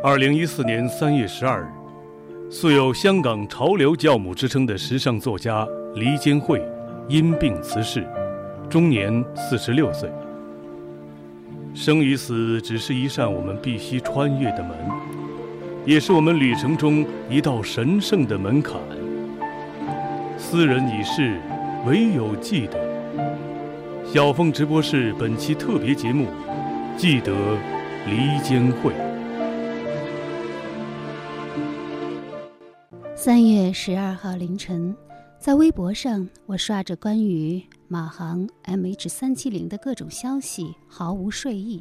[0.00, 1.66] 二零一四年三月十二日，
[2.48, 5.66] 素有“香港潮流教母”之称的时尚作家
[5.96, 6.62] 黎坚惠
[7.08, 8.06] 因病辞世，
[8.70, 10.08] 终年四十六岁。
[11.74, 14.70] 生与死只是一扇我们必须穿越的门，
[15.84, 18.76] 也是我们旅程中一道神圣的门槛。
[20.38, 21.40] 斯人已逝，
[21.84, 22.78] 唯有记得。
[24.06, 26.28] 小凤直播室本期特别节目，
[26.96, 27.32] 记得
[28.06, 28.92] 黎坚惠。
[33.28, 34.96] 三月十二号凌晨，
[35.38, 41.78] 在微博上，我刷着关于马航 MH 三七零的各种消息，毫无睡意。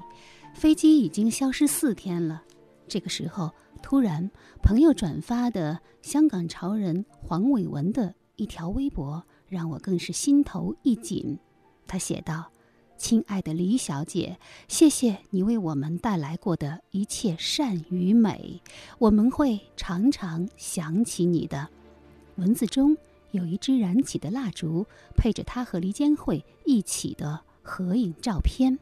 [0.53, 2.43] 飞机已经消失四天了。
[2.85, 3.49] 这个时候，
[3.81, 4.29] 突然
[4.61, 11.39] 朋友转发的香港潮人黄伟文的一条微博，让我更是心头一紧。
[11.87, 12.51] 他写道
[12.97, 14.37] ：“亲爱的李小姐，
[14.67, 18.61] 谢谢你为我们带来过的一切善与美，
[18.97, 21.69] 我们会常常想起你的。”
[22.35, 22.97] 文字中
[23.31, 28.77] 有一支燃起的蜡烛，配着他和黎坚惠一起的合影照片。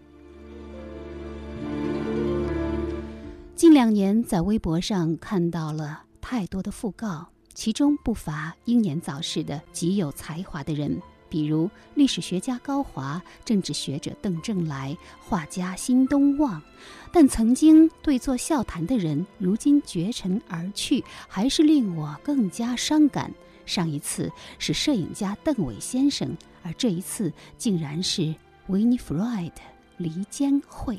[3.56, 11.02] 近两年在微博上看到了太多的讣告，其中不乏英年早逝的极有才华的人。
[11.36, 16.62] 比如历史学家高华、政治学者邓正来、画家辛东望，
[17.12, 23.30] 但曾经对坐笑谈的人，如今绝尘而去，还是令我更加伤感。
[23.66, 28.34] 上一次是摄影家邓伟先生，而这一次竟然是
[28.68, 29.62] 维尼·弗瑞德
[29.98, 30.98] 黎坚惠。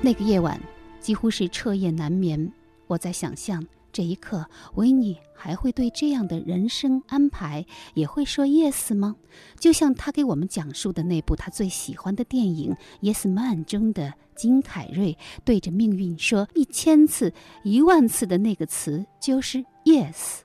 [0.00, 0.58] 那个夜晚
[1.00, 2.50] 几乎是彻夜难眠，
[2.86, 3.62] 我在想象。
[3.94, 7.64] 这一刻，维尼还会对这样的人生安排
[7.94, 9.14] 也会说 yes 吗？
[9.60, 20.40] 就像他给我们讲述的那部他最喜欢的电影《Yes Man》中的金凯瑞对着命运说一千次、一万次的那个词就是 yes，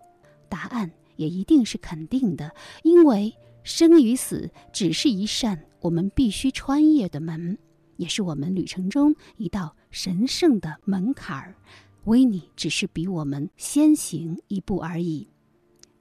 [0.47, 2.53] 答案也一定是肯定的，
[2.83, 7.57] 因为生与死只是一扇我们必须穿越的门，
[7.97, 11.55] 也是我们旅程中一道神圣的门槛儿。
[12.05, 15.27] 维尼只是比我们先行一步而已。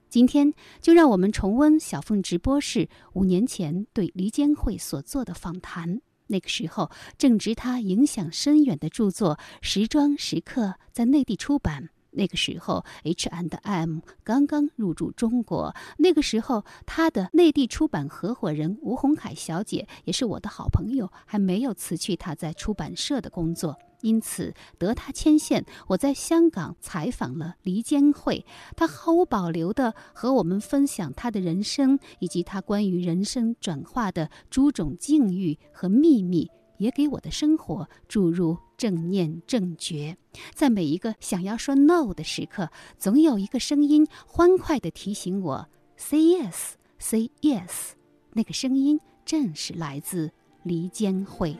[0.09, 0.51] 今天
[0.81, 6.01] 就让我们重温小凤直播室五年前对黎坚惠所做的访谈。
[6.25, 11.89] 那个时候正值他影响深远的著作《时装时刻》在内地出版。
[12.11, 15.75] 那个时候，H and M 刚刚入驻中国。
[15.97, 23.77] 那个时候，他的内地出版合伙人吴红凯小姐也是我的好朋友，还没有辞去他在出版社的工作。
[24.01, 28.45] 因此，得他牵线，我在香港采访了黎坚惠。
[28.75, 40.15] 他毫无保留地和我们分享他的人生，以及他关于人生转化的诸种境遇和秘密，也给我的生活注入正念正觉。
[40.53, 45.67] 在每一个想要说 no 的时刻，总有一个声音欢快地提醒我
[45.97, 47.91] say yes，say yes。
[48.31, 50.31] 那个声音正是来自
[50.63, 51.57] 黎坚惠。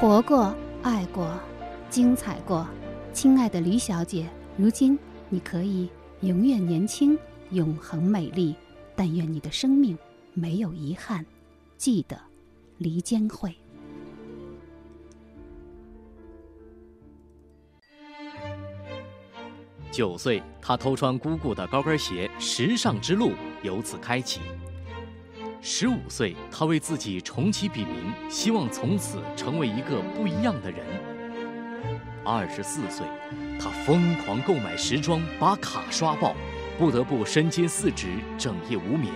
[0.00, 1.28] 活过，爱过，
[1.90, 2.64] 精彩过，
[3.12, 4.96] 亲爱的李小姐，如今
[5.28, 7.18] 你可以永远年轻，
[7.50, 8.54] 永恒美丽。
[8.94, 9.98] 但愿你的生命
[10.34, 11.26] 没有遗憾。
[11.76, 12.16] 记得，
[12.76, 13.52] 黎坚惠。
[19.90, 23.32] 九岁，她偷穿姑姑的高跟鞋，时尚之路
[23.64, 24.40] 由此开启。
[25.60, 30.86] 十五岁，他为自己重启笔名，希望从此成为一个不一样的人。
[32.24, 33.04] 二十四岁，
[33.58, 36.32] 他疯狂购买时装，把卡刷爆，
[36.78, 38.06] 不得不身兼四职，
[38.38, 39.12] 整夜无眠。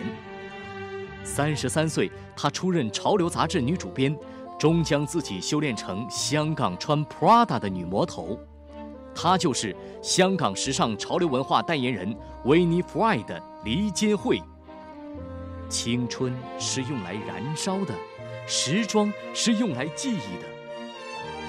[1.22, 4.16] 三十三岁，他出任潮流杂志女主编，
[4.58, 8.36] 终将自己修炼成香港穿 Prada 的女魔头。
[9.14, 12.16] 她就是香港时尚潮流文化代言人
[12.46, 14.42] 维尼弗爱的黎坚惠。
[15.72, 17.94] 青春是用来燃烧的，
[18.46, 20.46] 时装是用来记忆的。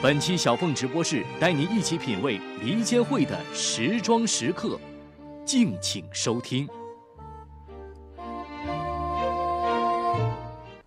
[0.01, 4.79] 本期小凤直播室带您一起品味黎坚惠的时装时刻，
[5.43, 6.65] 敬请收听。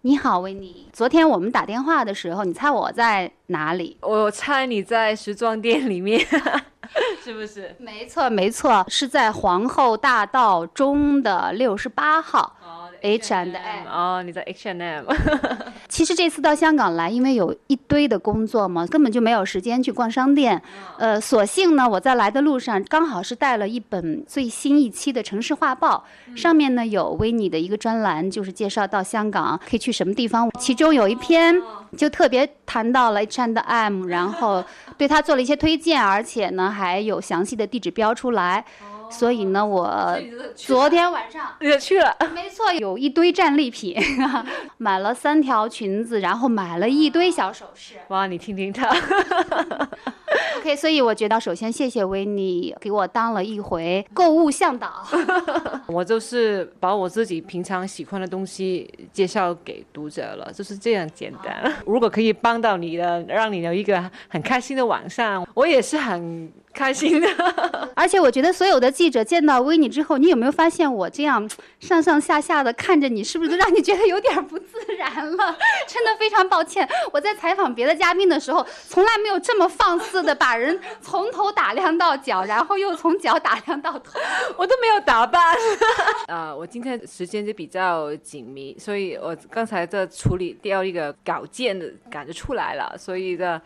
[0.01, 0.89] 你好，维尼。
[0.95, 3.99] 昨天我们打电话的时候，你猜我在哪里？
[4.01, 6.27] 我猜你在时装店里面，
[7.23, 7.77] 是不是？
[7.79, 12.57] 没错，没错，是在皇后大道中的六十八号。
[13.01, 13.87] H and M。
[13.89, 15.05] 哦，你在 H and M。
[15.89, 20.61] 其实这次到香港来，因为有一堆的工作嘛，根本就没有时间去逛商店。
[20.99, 26.05] 呃，所幸呢，我在来的路上刚好是带了一本最新一期的《城市画报》，
[26.37, 30.51] 上面呢有维尼的一个专栏，就是介绍到香港可以去什么地方。
[30.59, 31.55] 其中有一篇
[31.97, 34.65] 就特别谈到了 H and M，然后
[34.99, 38.65] 对他做了一些推荐，而且呢还有详细的地址标出来。
[39.11, 40.19] 所以呢，我
[40.55, 43.97] 昨天晚上 也去了， 没错，有一堆战利品，
[44.79, 47.95] 买了三条裙子，然后买了一堆小首饰。
[48.09, 48.89] 哇，你听听他。
[50.59, 55.07] OK，所以我觉得首先谢谢维尼给我当了一回购物向导。
[55.87, 61.73] 我就是把我自己平常喜欢的东西介绍给读者了，就是这样简单。
[61.87, 66.51] 如果可以帮到你的，让你有一个很开心的晚上，我也是很。
[66.77, 67.27] 开心的，
[67.97, 71.49] 而且我觉得所有的记者见到维尼之后，你有没有发现我这样
[71.81, 75.57] 上上下下的看着你，是不是都让你觉得有点不自然了？
[75.89, 84.21] 真的非常抱歉，我在采访别的嘉宾的时候，从来没有这么放肆的把人从头打量到脚，然后又从脚打量到头，
[84.59, 85.57] 我都没有打扮。
[86.29, 93.59] 啊， 我今天时间就比较紧密，所以我刚才在处理掉一个稿件的感觉出来了，所以的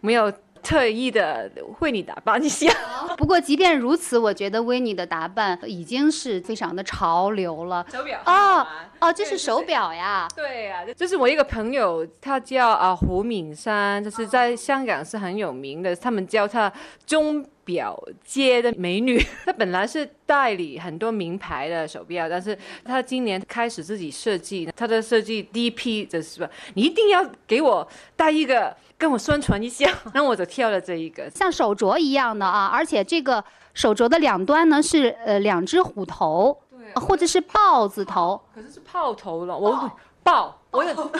[0.00, 0.32] 没有。
[0.62, 1.50] 特意的
[1.80, 2.72] 为你打扮一下，
[3.18, 7.84] 不过即便如此，我觉得维尼的打扮已经是非常的潮流了。
[7.90, 8.66] 手表哦
[9.00, 10.28] 哦，这是手表呀？
[10.36, 16.72] 对呀，就是我一个朋友，他叫啊胡敏山，就是在香港是很有名的，他们叫他
[17.04, 19.20] 钟表街的美女。
[19.44, 28.74] 她本来是代理很多名牌的手表，但是她今年开始自己设计，她的设计第一批就是说，你一定要给我戴一个。
[29.02, 33.42] 跟我宣传一下， 那我就挑了这一个，像手镯一样的啊，而且这个
[33.74, 39.90] 手镯的两端呢是呃两只虎头，对，或者是豹子头，可是是炮头了，我
[40.22, 40.92] 豹，我有。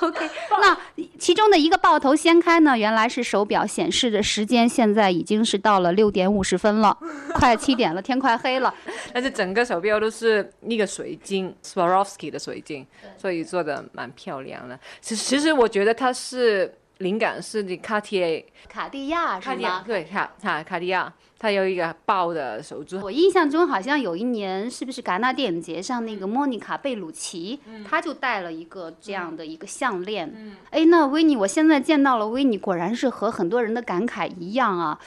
[0.00, 0.30] OK，
[0.62, 0.76] 那
[1.18, 6.96] 其中的一个爆头掀开呢，原来是手表显示的时间，现在已经是到了六点五十分了，
[7.34, 8.72] 快七点了，天快黑了。
[9.12, 12.86] 但是整个手表都是那个水晶，Swarovski 的水晶，
[13.18, 14.78] 所以做的蛮漂亮的。
[15.02, 19.82] 其实，其实我觉得它是灵感是你卡地亚，卡地亚是吗？
[19.86, 21.12] 对，卡卡卡地亚。
[21.38, 27.58] 它有一个豹的手镯，我印象中好像有一年，是不是戛纳电影节上那个莫妮卡贝鲁奇，
[27.88, 30.54] 她就戴了一个这样的一个项链。
[30.68, 34.98] 哎，那维尼，我现在见到了维尼，果然是和很多人的感慨一样啊，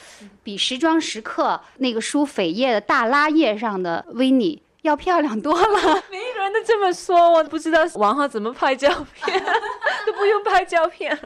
[0.42, 6.02] 比时装时刻那个书扉页的大拉页上的维尼要漂亮多了。
[6.10, 8.88] 每一个人都这么说，我不知道王浩怎么拍照
[9.22, 9.40] 片，
[10.04, 11.16] 都不用拍照片。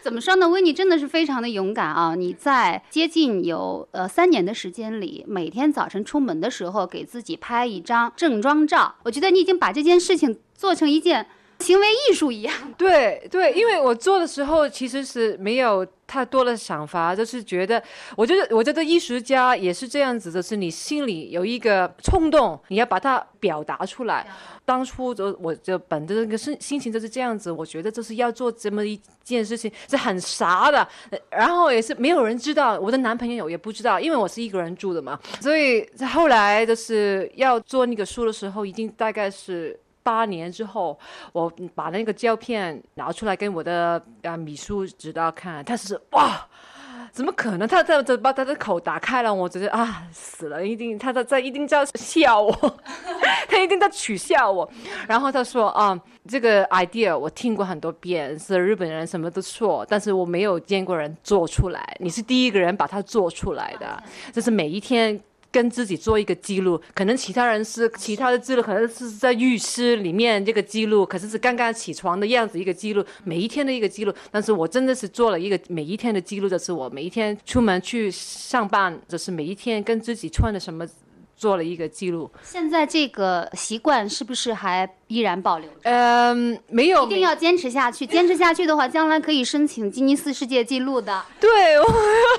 [0.00, 0.48] 怎么说呢？
[0.48, 2.14] 维尼真的是非常的勇敢啊！
[2.14, 11.26] 你在接近有呃三年的时间里，每天早晨出门的时候给自己拍一张正装照，我觉得你已经把这件事情做成一件
[11.60, 12.54] 行为艺术一样。
[12.76, 15.86] 对对，因为我做的时候其实是没有。
[16.08, 17.82] 太多的想法，就是觉得，
[18.16, 24.24] 我觉得，我觉得艺术家也是这样子的，是你心里有一个冲动，你要把它表达出来。
[24.64, 30.88] 当初就我就本着那个心心情就是这样子，我觉得就是要做这么一件事情，是很傻的，
[31.28, 35.18] 然后也是没有人知道，我的男朋友也不知道，因为我是一个人住的嘛。
[35.40, 39.76] 所以在后来就是要做那个书的时候，已经大概是。
[40.06, 40.96] 八年之后，
[41.32, 46.46] 我把那个胶片拿出来跟我的啊秘书指导看，他是哇，
[47.10, 47.66] 怎么可能？
[47.66, 52.78] 他在在把他的口打开了，我觉得啊死了，一定他在在一定在笑我，
[53.50, 54.70] 他一定在取笑我。
[55.08, 55.98] 然后他说啊，
[56.28, 64.00] 这个 idea 我听过很多遍，是日本人什么都说，但是我没有见过人做出来，你是第一个人把它做出来的，
[64.32, 65.20] 这是每一天。
[65.50, 74.12] 跟自己做一个记录，可能其他人是其他的记录，可能是在浴室里面这个记录，可是是刚刚起床的样子一个记录，每一天的一个记录。
[74.30, 80.86] 但是我真的是做了一个每一天的记录，就是我每一天出门去上班，就是每一天跟自己穿的什么。
[81.36, 82.30] 做了一个记录。
[82.42, 85.70] 现在这个习惯是不是还依然保留？
[85.82, 87.04] 嗯，没有。
[87.04, 91.22] 一定要坚持下去，坚持下去的话，将来可以申请吉尼斯世界纪录的。
[91.38, 91.86] 对，我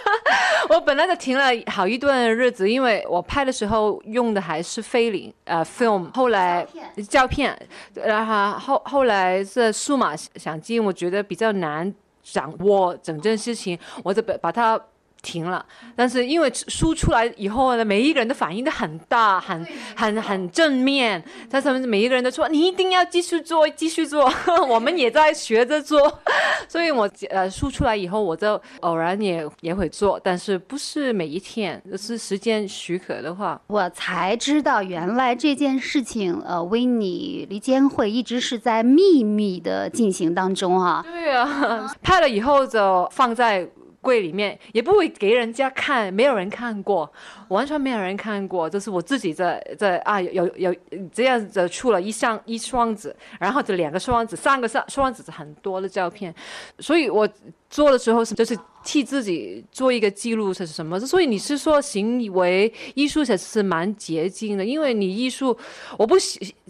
[0.75, 6.67] 我本来就停了好一段日子，因为我拍的时候用的还是菲林呃 film，后来
[7.07, 7.57] 胶片，
[7.93, 14.79] 然后后后来是数码相机，我觉得比较难掌握整件事情，我就把把它。
[15.27, 15.65] 停了。
[15.95, 21.21] 但是因为输出来以后呢，每一个人的反应都很大，很很很正面。
[21.49, 24.31] 但是每一个人都说你一定要继续做，继续做。
[24.69, 25.99] 我们也在学着做，
[26.69, 41.03] 所以我呃输出来以后，我就偶然也也会做，但是不是每一天，就是时间许可的话，我才知道原来这件事情，呃，维尼离监会一直是在秘密的进行当中啊。
[41.03, 43.67] 对啊， 拍了以后就放在。
[44.07, 47.11] 柜里面也不会给人家看，没有人看过，
[47.49, 50.73] 完全没有人看过，就是我自己在在啊，有有
[51.11, 56.33] 这样子出了一箱一双子，然后这两个双子，三个双双子很多的照片，
[56.79, 57.27] 所以我
[57.69, 60.97] 做的时候是就是替自己做一个记录是什么？
[61.01, 65.57] 所以你是说行为艺术才是蛮捷径的，因为你艺术
[65.97, 66.15] 我不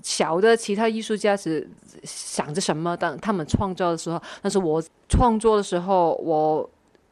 [0.01, 1.70] 晓得其他艺术家是
[2.01, 6.67] 想着什么，当他们创造的时候，但是我创作的时候我。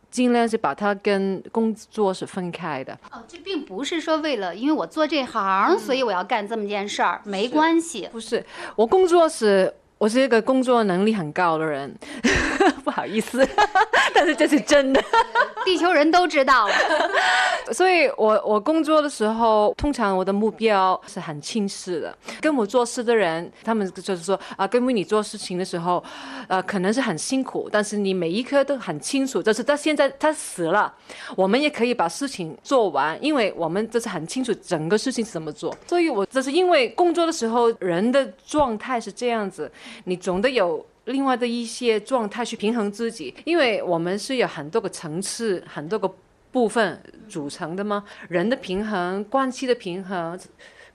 [0.09, 2.93] 尽量是把它跟工作是分开的。
[3.12, 8.09] 哦，这并不是说为了因为我做这行，所以我要干这么件事儿，没关系。
[8.12, 8.45] 不是，
[8.75, 9.74] 我工作是。
[9.97, 11.89] 我是一个工作能力很高的人，
[12.85, 13.45] 不好意思，
[14.13, 15.03] 但是这是真的，
[15.65, 16.69] 地球人都知道。
[17.73, 22.15] 所以我我工作的时候，通常我的目标是很清晰的。
[22.39, 26.01] 跟我做事的人，他们就是说啊，跟为你做事情的时候，
[26.47, 30.93] 呃，可能是很辛苦，但是你每一刻都很清楚，就是他现在他死了，
[31.35, 35.75] 我们也可以把事情做完，因为我们就是很清楚整个事情是怎么做。
[35.87, 39.71] 所以我这是因为工作的时候人的状态是这样子。
[40.03, 46.12] 你总得有另外的一些状态去平衡自己，因为我们是有很多个层次、很多个
[46.51, 48.03] 部分组成的吗？
[48.29, 50.39] 人的平衡、关系的平衡，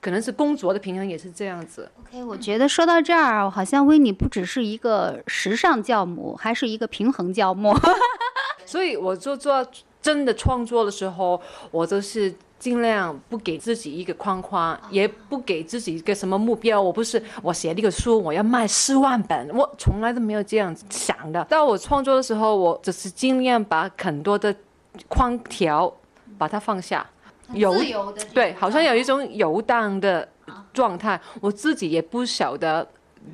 [0.00, 1.90] 可能是工作的平衡也是这样子。
[2.00, 7.74] OK，我觉得说到这儿，好像维尼不只是一个时尚教母，还是一个平衡教母。
[8.66, 9.66] 所以我做做
[10.02, 11.40] 真的创作的时候，
[11.70, 12.34] 我都是。
[12.60, 16.80] 尽量不给自己一个框框，也不给自己一个什么目标。
[16.80, 21.42] 我不是我写这个书，我要卖四万本，我从来都没有这样想的。
[21.46, 24.54] 到我创作的时候，我只是尽量把很多的
[25.08, 25.90] 框条
[26.36, 27.04] 把它放下，
[27.54, 27.74] 游
[28.34, 30.28] 对，好像有一种游荡的
[30.74, 32.86] 状态，我自己也不晓得。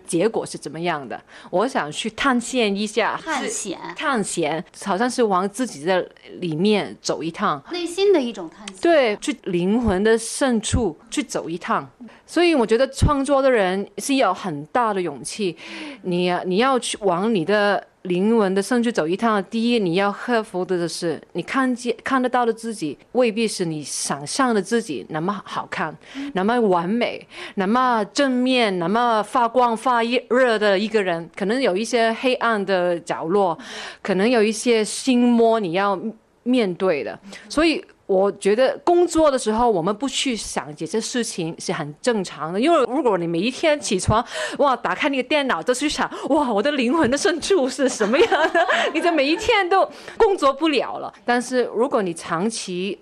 [0.07, 1.21] 结果是怎么样的？
[1.51, 6.09] 我想去探险一下，探险，探险，好像是往自己的
[6.41, 11.89] 里面走一趟，内心的一种探险，对，去灵魂的深处去走一趟。
[12.27, 15.57] 所以我觉得创作的人是有很大的勇气，
[16.03, 17.83] 你你要去往你的。
[18.07, 25.93] 灵魂的深处走一趟，第一你要克服的是，你看见看得到的自己未必是你想象的自己那么好看，
[26.33, 33.59] 那么完美，那么正面，那么发光发热的一个人，可能有一些黑暗的角落，
[34.01, 36.01] 可能有一些心魔你要
[36.45, 37.19] 面对的，
[37.49, 37.85] 所以。
[38.07, 42.61] 我觉得工作的时候，我们不去想这些事情是很正常的。
[42.61, 44.25] 因为如果你每一天起床，
[44.59, 51.13] 哇，打开那个电脑都去想，哇，我的灵魂的深处是什么样的，你的每一天都工作不了了。
[51.25, 52.99] 但是如果你长期，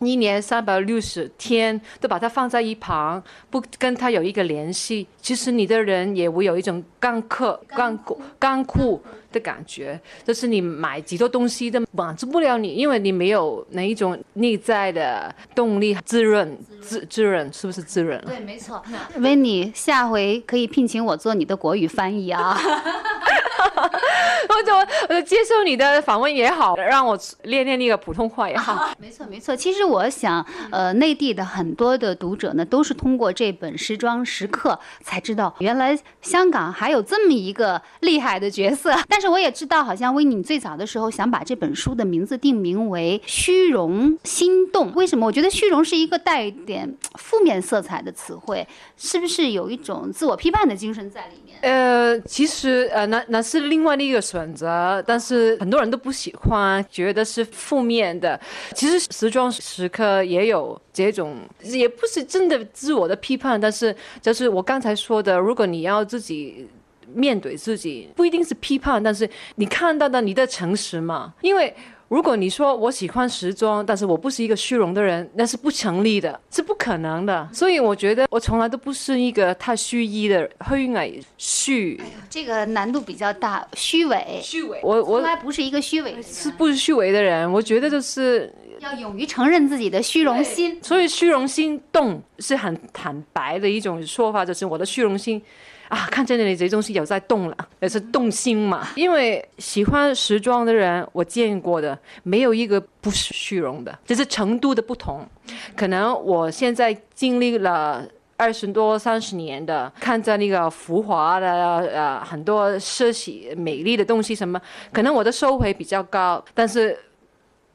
[0.00, 3.20] 一年三百六十天都把它放在一旁，
[3.50, 10.00] 不跟他有一个联系，其实你的人也会有一种干渴、干枯、干枯的感觉。
[10.24, 18.20] 就是你买几多东西都满足不了你，因为你没有那一种内在的动力滋润、滋滋润，是不是滋润？
[18.26, 18.82] 对，没错。
[19.18, 22.58] 维尼，下回可以聘请我做你的国语翻译啊。
[24.48, 24.74] 我就
[25.08, 28.90] 我就接受你的访问也好，让我练练那个普通话也好。
[28.98, 38.94] 没错没错，其实我想，呃，内地的很多的读者呢，都是通过这本《时装时刻》才知道，原来香港还有这么一个厉害的角色。
[39.08, 44.92] 但是我也知道，好像维尼最早的时候想把这本书的名字定名为《虚荣心动》。
[44.94, 45.26] 为什么？
[45.26, 51.58] 我觉得虚荣是一个带一点负面色彩的词汇，是不是有一种自我批判的精神在里面？
[51.60, 58.38] 呃，其实呃，那那是另外的一个选择，但是很多人都不喜欢，觉得是负面的。
[58.74, 66.68] 其实时装时刻也有这种，也不是真的自我的批判，但是就是我刚才说的，如果你要自己
[67.14, 71.74] 面对自己，不一定是批判，但是你看到的你的诚实嘛，因为。
[72.08, 77.48] 如果你说我喜欢时装，但是我不是一个虚荣的人，那是不成立的，是不可能的。
[77.52, 82.00] 所以我觉得我从来都不是一个太虚意的虚伪虚。
[82.30, 84.40] 这个难度比较大，虚伪。
[84.42, 84.80] 虚伪。
[84.82, 87.50] 我我从来不是一个虚伪，是不是虚伪的人？
[87.52, 88.50] 我觉得就是
[88.80, 90.78] 要勇于承认自己的虚荣心。
[90.82, 95.42] 所以虚荣心动是很坦白的一种说法，就是我的虚荣心。
[95.88, 98.88] 啊，看见你这些东西有在动了，也是动心嘛。
[98.94, 105.26] 因为喜欢时装的人，我见过的没有一个不是虚荣的，只是程度的不同。
[105.74, 108.06] 可能我现在经历了。
[108.40, 116.96] 二十多三十年的，看着那个浮华的呃很多奢侈美丽的东西什么，可能我的收回比较高，但是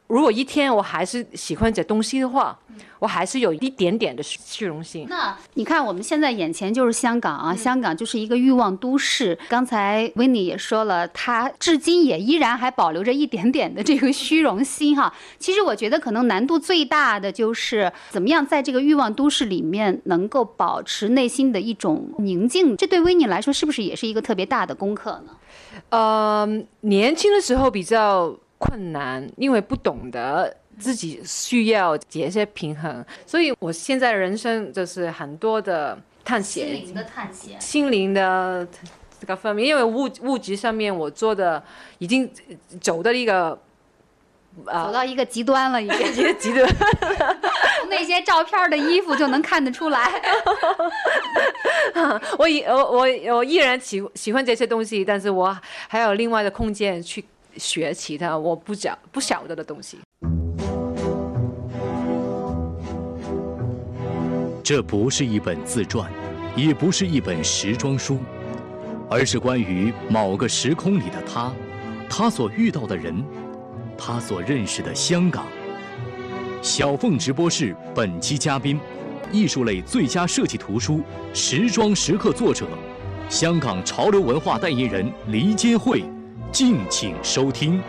[0.08, 2.58] 如果一天我还是喜欢这东西的话。
[3.04, 5.06] 我还是有一点点的虚荣心。
[5.10, 9.38] 那你看，我们现在眼前就是香港啊，香港就是一个欲望都市。
[9.50, 15.14] 刚才维尼也说了，他至今也依然还保留着一点点的这个虚荣心哈。
[15.38, 22.78] 其实我觉得可能难度最大的就是怎么样在这个欲望都市里面能够保持内心的一种宁静。
[22.78, 25.36] 这对维尼来说是不是也是一个特别大的功课呢？
[25.90, 26.48] 呃，
[26.80, 30.56] 年轻的时候比较困难，因为不懂得。
[30.80, 38.68] 自己需要一些平衡，所以我现在人生就是很多的探险，心灵的探险，心灵的
[39.20, 41.62] 这个方面，因为物物质上面我做的
[42.00, 42.30] 已经
[42.82, 43.58] 走到一个
[44.66, 50.22] 走到一个极端了，已经一个极端，从 那些照片的衣服就能看得出来。
[52.38, 55.56] 我依我我我依然喜喜欢这些东西，但是我
[55.88, 57.24] 还有另外的空间去
[57.58, 60.00] 学其他我不晓不晓得的东西。
[64.64, 66.10] 这不是一本自传，
[66.56, 68.20] 也不是一本时装书，
[69.10, 71.52] 而是关于某个时空里的他，
[72.10, 73.22] 他所遇到的人，
[73.98, 75.46] 他所认识的香港。
[76.62, 78.80] 小凤直播室本期嘉宾，
[79.34, 81.00] 艺术类最佳设计图书
[81.34, 82.66] 《时装时刻》作者，
[83.28, 86.06] 香港潮流文化代言人黎坚慧，
[86.54, 87.82] 敬请收听。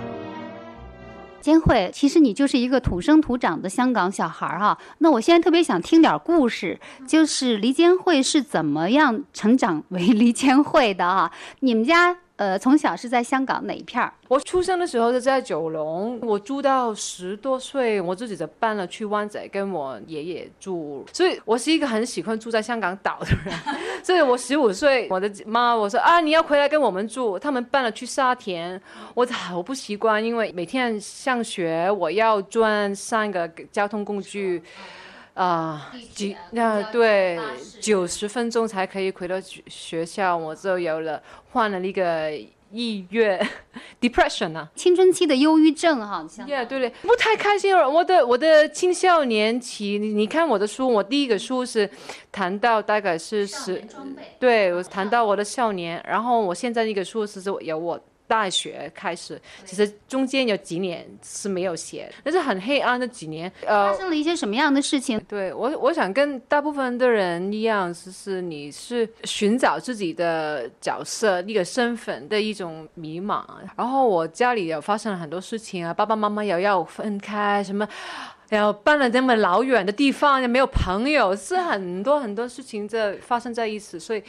[1.44, 4.78] 坚会，其实你就是一个土生土长的香港小孩儿哈。
[5.00, 11.30] 那我现在特别想听点故事，就是黎坚会是怎么样成长为黎坚会的啊？
[11.60, 12.16] 你们家？
[12.36, 14.12] 呃，从小是在香港哪一片儿？
[14.26, 23.54] 我出生的时候是在九龙，我住到十多岁，我自己就搬了去湾仔跟我爷爷住，所以我是一个很喜欢住在香港岛的人。
[24.02, 28.80] 所以我十五岁，我的妈我说啊，你要回来跟我们住，他们搬了去沙田，
[29.14, 34.60] 我好不习惯，因为每天上学我要转三个交通工具。
[35.34, 37.38] 啊，几那对，
[37.80, 42.30] 九十分钟才可以回到学校，我就有了患了那个
[42.70, 43.24] 抑郁
[44.00, 46.46] depression 啊，青春期的忧郁症哈，像。
[46.46, 47.76] 对对，不太开心。
[47.76, 51.90] 我的我的青少年期，你你看我的书，我第一个书是
[52.30, 53.82] 谈到大概是十，
[54.38, 58.00] 对我谈到我的少年，然后我现在那个书是有我。
[58.26, 63.50] 大学开始，其实中间有几年是没有写，但是很黑暗的几年。
[63.66, 65.20] 呃，发生了一些什么样的事情？
[65.28, 73.44] 对我，我想跟大部分的人一样，就是你是寻找自己的角色、那个身份的一种迷茫。
[73.76, 77.86] 然后我家里有发生了很多事情啊，爸爸妈妈也要分开，什么，
[78.48, 83.98] 然后搬了这么老远的地方，也没有朋友，是很多很多事情在发生在一起。
[83.98, 84.22] 所以，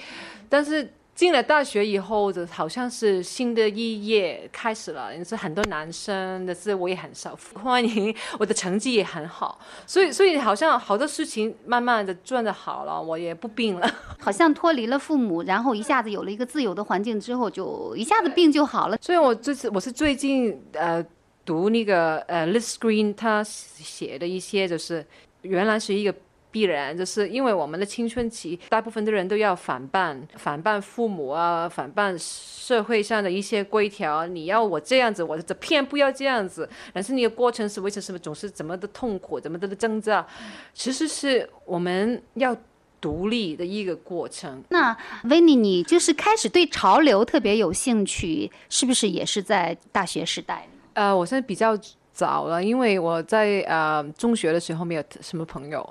[0.50, 0.91] 但是。
[1.15, 5.15] 进了大学以后，就好像是新的一页开始了。
[5.15, 13.89] 也是很多男生的是我也很少欢迎，我的成绩也很好，所以所以好像好多事情慢慢的转的好了，我也不病了。
[14.19, 18.97] 好像脱离了父母，然后一下子有了一个自由的环境之后，就一下子病就好了。
[19.01, 21.01] 所以我这次我是最近呃
[21.45, 25.06] 读那个呃 Liz Green 他写的一些，就是
[25.43, 26.13] 原来是一个。
[26.56, 34.26] 必然就是因为我们的青春期，大部分的人都要反叛，反叛父母啊，反叛社会上的一些规条。
[34.26, 36.70] 你要我这样子，我这偏不要这样子。
[36.94, 40.26] 但是你的过程是为什么总是怎么的痛苦，怎么的挣扎？
[40.74, 42.56] 其实是我们要
[43.02, 44.63] 独立的一个过程。
[44.70, 50.65] 那维尼，你就是开始对潮流特别有兴趣，是不是也是在大学时代？
[50.94, 51.78] 呃，我现在比较。
[52.15, 55.88] 早了，因为我在呃中学的时候没有什么朋友，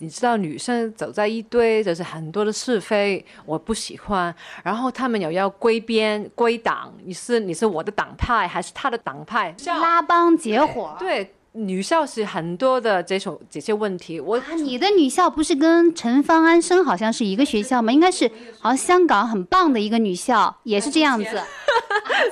[0.00, 4.34] 你知道女生走在一堆就是很多的是非，我不喜欢。
[4.64, 9.54] 然后他们有要归边归党，你是你是我的党派还是他的党派？
[9.64, 10.96] 拉帮结伙。
[10.98, 11.32] 对。
[11.58, 17.92] 女校是很多的这种这些问题，我你的女校不是跟陈方安生好像是一个学校吗？
[17.92, 21.42] 应该是好像香港很棒的一个女校，也是这样子。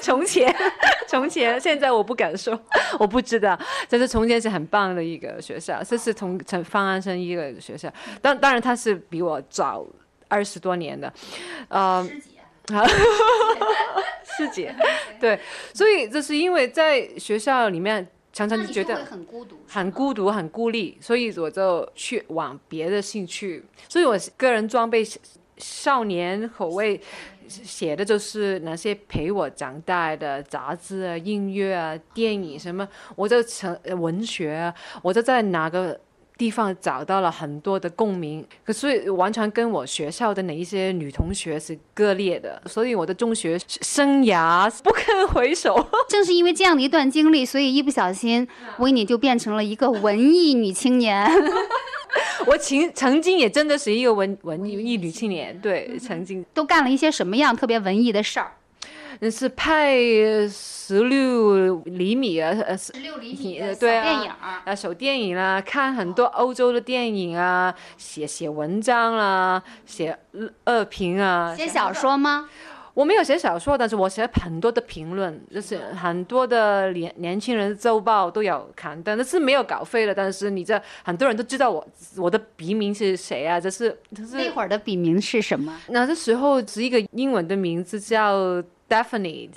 [0.00, 0.54] 从前，
[1.08, 2.58] 从前，现在我不敢说，
[3.00, 3.58] 我不知道。
[3.88, 7.92] 但是从前是很棒的一个学校，这是从陈方安生一个学校。
[8.22, 9.84] 当当然他是比我早
[10.28, 11.12] 二十多年的，
[11.68, 12.30] 呃，师姐，
[14.36, 14.74] 师姐，
[15.18, 15.40] 对，
[15.74, 18.06] 所以这是因为在学校里面。
[18.36, 23.64] 常常就觉得很孤独，很孤独，很孤立，所以我就去往别的兴趣。
[23.88, 25.02] 所以我个人装备
[25.56, 27.00] 少年口味。
[27.48, 35.96] 写的就是那些陪我长大的杂志啊、音乐啊、电影什么，我就成文学啊，我就在哪个
[36.36, 38.44] 地方找到了很多的共鸣。
[38.64, 45.86] 可是完全跟我学校的哪一些女同学是割裂的，所以我的中学生涯不堪回首。
[46.08, 48.46] 正是因为这样的一段经历，所以一不小心，
[48.78, 51.28] 维尼就变成了一个文艺女青年。
[52.46, 58.52] 我曾曾经也真的是一个文文艺女青年，对，曾经都干了一些什么样特别文艺的事儿？
[59.20, 59.96] 那是拍
[60.48, 64.30] 十六厘米啊，呃，十六厘米的对电影
[64.64, 70.18] 啊，手电影啦，看很多欧洲的电影啊，写写文章啦，写
[70.64, 72.48] 二评啊，写小说吗？
[72.92, 80.14] 我没有写小说，但是我写很多的评论，就是很多的年年轻人周报都有看，但是没有稿费的。
[80.14, 83.60] 但是你这很多人都知道我我的笔名是谁啊？
[83.60, 83.98] 这是
[84.32, 85.74] 那会儿的笔名是什么？
[85.88, 88.62] 那这时候是一个英文的名字叫。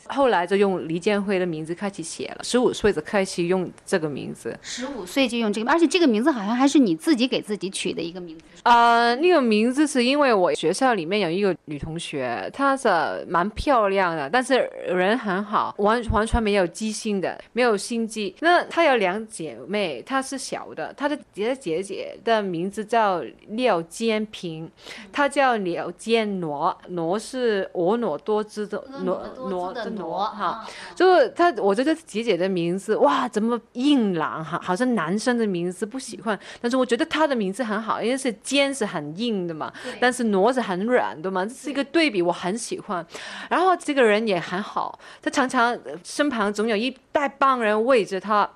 [0.08, 2.44] 后来就用黎建辉的名字开始写了。
[2.44, 8.44] 十五岁就开始用这个名字，十五岁就用这个，而且这个名字好像还是你自己给自己取的一个名字。
[8.64, 12.90] 呃，那个名字是因为我学校里面有一个女同学，她是
[13.28, 18.36] 蛮漂亮的，但是人很好，完完全没有记性的，没有心机。
[18.40, 24.70] 那她有两姐妹，她是小的，她的姐姐姐的名字叫廖坚平，
[25.12, 29.19] 她叫廖坚挪，挪是婀娜多姿的挪。
[29.50, 36.38] 挪的挪哈，就是他，我觉得姐姐的名字哇，怎么硬朗哈，好像男生的名字不喜欢。
[36.62, 43.06] 但是我觉得他的名字很好，因为是尖是很硬的嘛，但是挪是很软的嘛，这是一个对比，我很喜欢。
[43.50, 48.50] 然后这个人也很好，他常常身旁总有一大帮人围着他，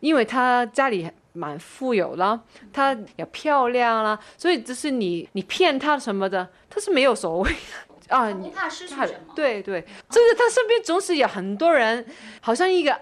[0.00, 2.40] 因为他家里蛮富有了，
[2.72, 7.50] 他也漂亮了，所以就是你你骗他什么的，他是没有所谓。
[8.12, 9.32] 啊，你怕失去什么？
[9.34, 12.04] 对对，就是他身边总是有很多人，
[12.40, 12.94] 好像一个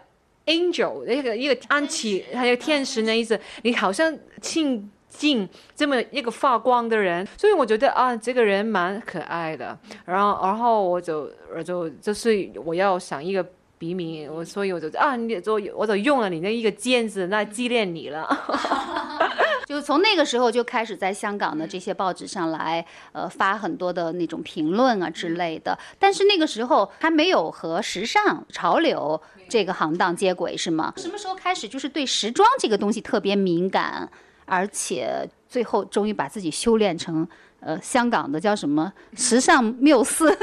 [0.47, 3.39] angel，一个一个安琪，还有天使那意思。
[3.63, 9.77] 你好像亲近这么一个发光的人，所以我觉得啊，这个人蛮可爱的。
[10.07, 13.45] 然后，然后我就我就就是我要想一个
[13.77, 18.27] 笔名，我所以我就啊，你就我就用了你那一个尖子，来纪念你了。
[19.71, 25.79] 就从那个时候就开始在香港的这些报纸上来，呃，发很多的那种评论啊之类的。
[25.97, 30.93] 但是那个时候还没有和时尚潮流这个行当接轨，是吗？
[30.97, 34.11] 什么时候开始就是对时装这个东西特别敏感，
[34.45, 37.25] 而且最后终于把自己修炼成
[37.61, 40.37] 呃香港的叫什么时尚缪斯？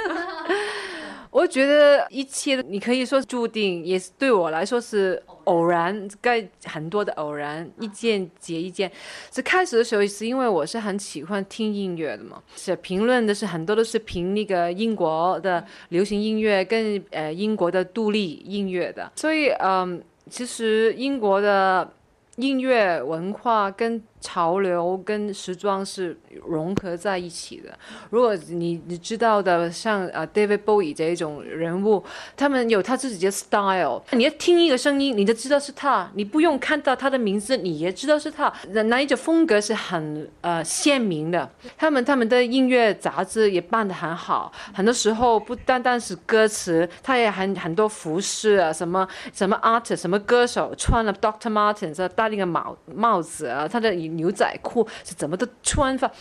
[1.32, 5.24] 我觉得一切你可以说注定，也是对我来说是。
[5.48, 8.92] 偶然，该很多的偶然，一件接一件。
[9.34, 21.90] 是开始的时候，是因为我是很喜欢听音乐的嘛，写评论的是很多都是评那个英国的流行音乐跟呃英国的独立音乐的，所以嗯，其实英国的
[22.36, 24.04] 音乐文化跟。
[24.20, 27.70] 潮流跟时装是融合在一起的。
[28.10, 32.04] 如果你你知道的，像呃 David Bowie 这一种人物，
[32.36, 34.02] 他们有他自己的 style。
[34.12, 38.52] 你要听一个声音，你就知道是他，你不用看到他的名字，你也知道是他。
[38.72, 41.48] 那一种风格是很呃鲜明的。
[41.78, 54.07] 他们他们的音乐杂志也办得很好，很多时候不单单是歌词，他也很很多服饰啊，什么什么 artist，什么歌手穿了 Doctor Martens 戴那个帽帽子啊，他的。
[54.10, 56.12] 牛仔裤是怎么的穿法？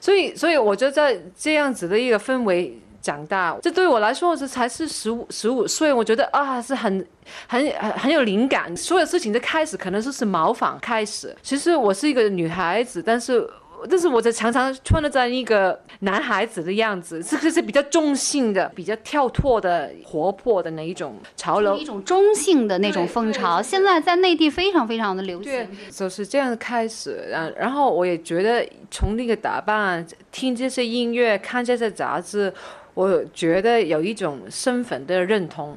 [0.00, 3.56] 所以，所以我觉得在这样子的一个氛围长大。
[3.62, 7.06] 这对我来说，这才是十五十五岁，我觉得啊，是很
[7.46, 8.76] 很很很有灵感。
[8.76, 11.34] 所有事情的开始，可能就是模仿开始。
[11.42, 13.48] 其实我是一个女孩子，但是。
[13.88, 23.60] 但是我在常常穿的在一个男孩子的样子，这个 是比较中性的、比较跳脱的、活泼的那一种潮流，一种中性的那种风潮。
[23.60, 25.52] 现在在内地非常非常的流行。
[25.52, 27.28] 对，就是这样开始。
[27.30, 32.52] 然然后我也觉得从那个打扮、听这些音乐、看这些杂志，
[32.94, 35.76] 我觉得有一种身份的认同。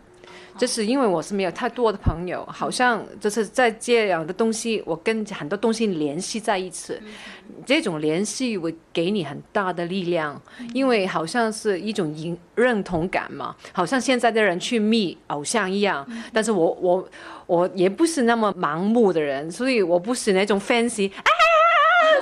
[0.58, 6.94] 就是因为我是没有太多的朋友，好像就是在这样的东西，我跟很多东西联系在一起，
[7.66, 10.42] 这种联系会给你很大的力量，
[10.74, 17.10] 因为好像是一种认认同感嘛，好像现在的人去觅偶像一样，但是我我
[17.46, 21.12] 我也不是那么盲目的人，所以我不是那种 fancy。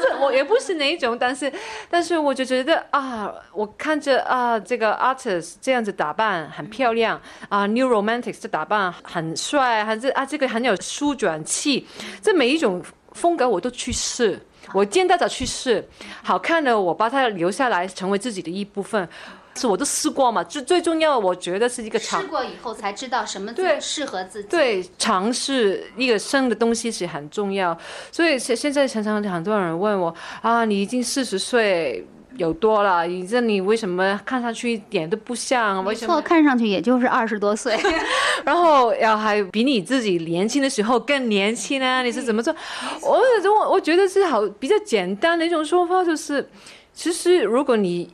[0.21, 1.51] 我也不是那一种，但是，
[1.89, 11.87] 但是我就觉得啊，我看着啊，这个 artist 这样子打扮很漂亮啊，New Romantics 这打扮很帅，还是啊，这个很有舒转气，
[12.21, 12.81] 这每一种
[13.13, 14.39] 风格我都去试。
[14.73, 15.87] 我见到的去试，
[16.23, 19.07] 好看的我把它留下来，成为自己的一部分。
[19.55, 24.49] 是我都试过嘛，最最重要，我觉得是一个尝试过以后才知道什么对适合自己。
[24.49, 27.77] 对，尝试一个生的东西是很重要。
[28.11, 32.05] 所以现现在常常很多人问我啊，你已经四十岁
[32.37, 35.83] 有多了，你这你为什么看上去一点都不像？
[35.85, 36.21] 为什么？
[36.21, 37.79] 看上去也就是二十多岁。
[38.43, 42.03] 然后要还比你自己年轻的时候更年轻呢？
[42.03, 42.53] 你是怎么做？
[43.01, 46.45] 我我我觉得是好比较简单的一种说法，就是
[46.93, 48.11] 其实如果你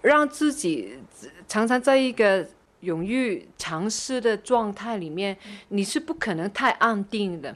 [0.00, 0.98] 让自己
[1.46, 2.46] 常常在一个
[2.80, 5.36] 勇于尝试的状态里面，
[5.68, 7.54] 你是不可能太安定的。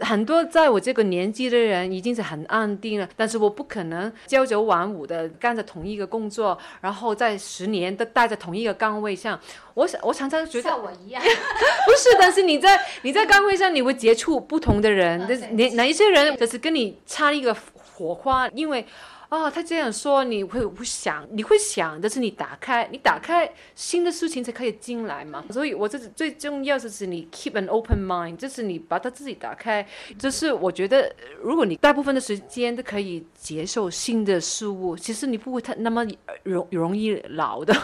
[0.00, 9.40] 很多在我这个年纪的人已经是很安定了，但是我不可能朝九晚五的干着同一个工作，然后在十年都待在同一个岗位上。
[9.74, 15.18] 我想，我常常觉得像我一样， 不是，但是你在你在岗位上，你会接触不同的人，
[15.56, 18.86] 哪哪一些人就是跟你差一个火花，因为。
[19.30, 25.44] 哦，他这样说，你会不想，你会想，但是你打开，你打开新的事情才可以进来嘛。
[25.50, 29.86] 所以，我这最重要，就是你 keep an open mind，就是你把它自己打开。
[30.18, 36.06] 就是我觉得，如果你大部分的时间都可以接受新的事物，其实你不会太那么
[36.42, 37.76] 容容易老的。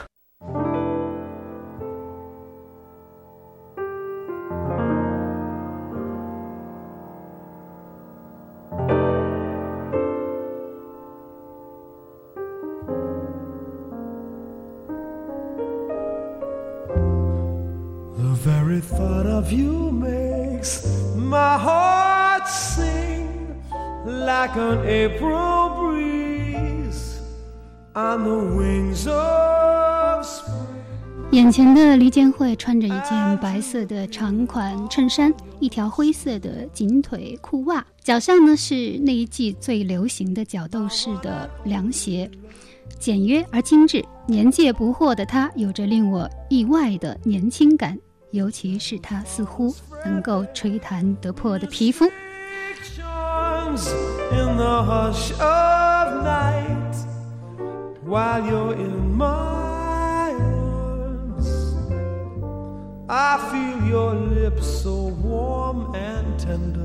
[19.44, 23.28] Of you makes my heart sing
[24.06, 27.20] like an April breeze
[27.94, 30.54] on the wings of spring.
[31.32, 42.30] 眼前的黎建慧穿着一件白色的长款衬衫，一条灰色的紧腿裤袜，脚上呢是那一季最流行的角斗士的凉鞋，
[42.98, 44.02] 简约而精致。
[44.26, 47.98] 年届不惑的她，有着令我意外的年轻感，
[48.34, 49.72] 尤其是他似乎
[50.04, 52.04] 能够吹弹得破的皮肤。
[52.96, 53.88] Charms
[54.32, 56.96] in the hush of night
[58.04, 61.48] while you're in my arms.
[63.08, 66.82] I feel your lips so warm and tender.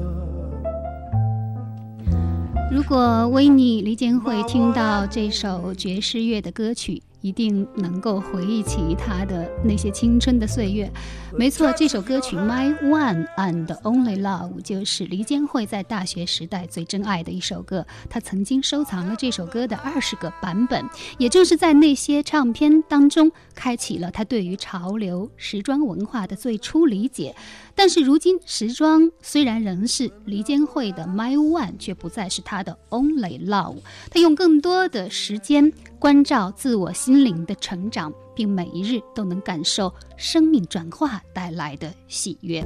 [2.72, 10.90] 如果维尼黎建慧听到这首爵士乐的歌曲，一定能够回忆起他的那些青春的岁月。
[11.38, 17.86] 没错，这首歌曲《My One and Only Love》就是黎建慧在大学时代最珍爱的一首歌。
[18.10, 20.84] 她曾经收藏了这首歌的二十个版本，
[21.18, 27.36] 也正是在那些唱片当中，开启了她对于潮流时装文化的最初理解。
[27.80, 33.78] 但是如今，时装虽然仍是黎坚慧的 My One，却不再是她的 Only Love。
[34.12, 42.62] 她用更多的时间关照自我心灵的成长，并每一日都能感受生命转化带来的喜悦。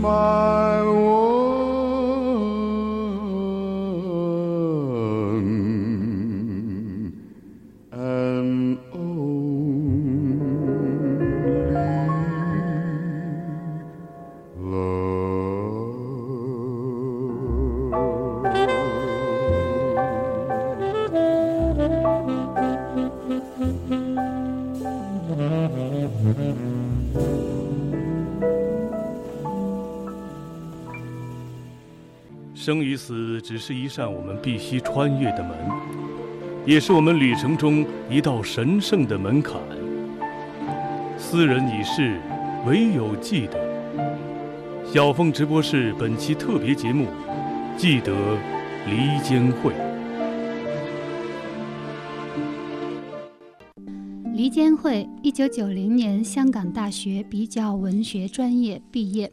[0.00, 0.80] My
[32.64, 35.54] 生与死只是一扇我们必须穿越的门，
[36.64, 39.60] 也是我们旅程中一道神圣的门槛。
[41.18, 42.18] 斯人已逝，
[42.66, 43.60] 唯有记得。
[44.90, 47.08] 小凤直播室本期特别节目，
[47.76, 48.14] 记得
[48.86, 49.70] 黎坚慧。
[54.34, 59.30] 黎坚慧，一九九零年香港大学比较文学专业毕业，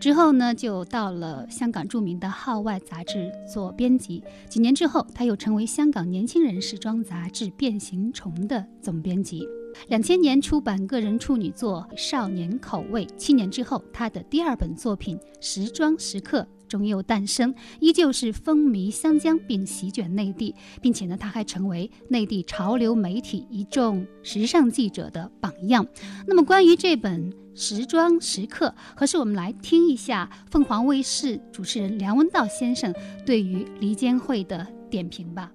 [0.00, 4.22] 之后呢，就到了香港著名的《号外》杂志做编辑。
[4.48, 9.46] 几年之后，他又成为香港年轻人时装杂志《变形虫》的总编辑。
[9.88, 25.84] 两千年出版个人处女作《少年口味》，七年之后，他的第二本作品《时装时刻》终又诞生，依旧是风靡湘江并席卷内地，并且呢，他还成为内地潮流媒体一众时尚记者的榜样。
[26.26, 32.94] 那么，关于这本《时装时刻》，何时我们来听一下凤凰卫视主持人梁文道先生
[33.26, 35.50] 对于黎坚慧的点评吧。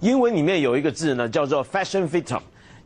[0.00, 2.40] 英文里面有一个字呢，叫做 fashion fitter。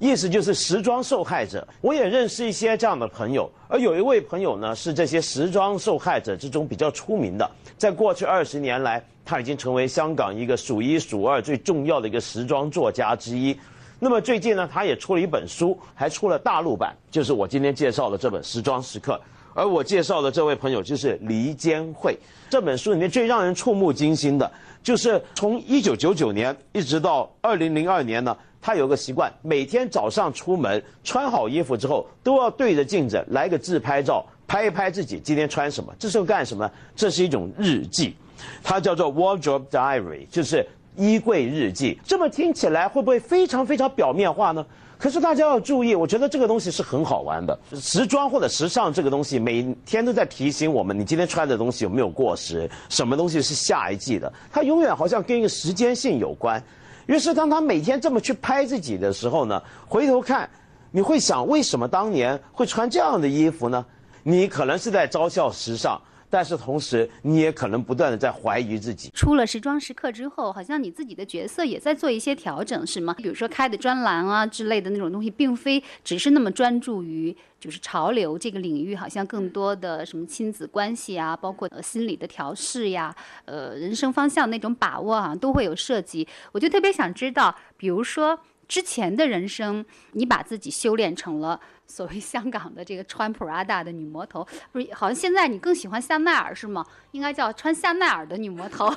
[0.04, 1.66] 意思就是时装受害者。
[1.80, 7.50] 我也认识一些这样的朋友，而有一位朋友呢，是这些时装受害者之中比较出名的。
[7.78, 13.58] 在过去二十年来，他已经成为香港一个数一数二最重要的一个时装作家之一。
[13.98, 19.14] 那么最近呢，他也出了一本书，还出了大陆版，就是我今天介绍的这本《时装时刻》。
[19.54, 22.18] 而我介绍的这位朋友就是黎坚惠。
[22.50, 24.50] 这本书里面最让人触目惊心的，
[24.82, 35.92] 就是从一九九九年一直到二零零二年呢，他有个习惯，每天早上出门穿好衣服之后，都要对着镜子来个自拍照，拍一拍自己今天穿什么。
[35.98, 36.70] 这是干什么？
[36.94, 38.14] 这是一种日记，
[38.62, 41.98] 它叫做 wardrobe diary，就是衣柜日记。
[42.04, 44.64] 这么听起来会不会非常非常表面化呢？
[44.98, 47.58] 可是大家要注意，我觉得这个东西是很好玩的。
[47.74, 54.32] 时装或者时尚这个东西，每天都在提醒我们，你今天穿的东西有没有过时，什么东西是下一季的。
[54.50, 56.62] 它永远好像跟一个时间性有关。
[57.06, 60.48] 于是当他每天这么去拍自己的时候呢，回头看，
[60.90, 63.84] 你会想，为什么当年会穿这样的衣服呢？
[64.22, 66.00] 你可能是在嘲笑时尚。
[66.34, 69.08] 但是同时，你也可能不断的在怀疑自己。
[69.14, 73.14] 出了时装时刻之后，好像你自己的角色也在做一些调整，是吗？
[73.16, 86.26] 比如说开的专栏啊之类的那种东西，并非只是那么专注于就是潮流这个领域，好像更多的什么亲子关系啊，包括呃心理的调试呀，呃人生方向那种把握啊，都会有涉及。
[86.50, 88.36] 我就特别想知道，比如说
[88.74, 89.84] 之前的人生，
[90.14, 91.60] 你把自己修炼成了。
[91.86, 96.84] 所谓 香港的这个穿 Prada 的女魔头，不是好像现在你更喜欢香奈儿是吗？
[97.12, 98.92] 应该叫穿香奈儿的女魔头。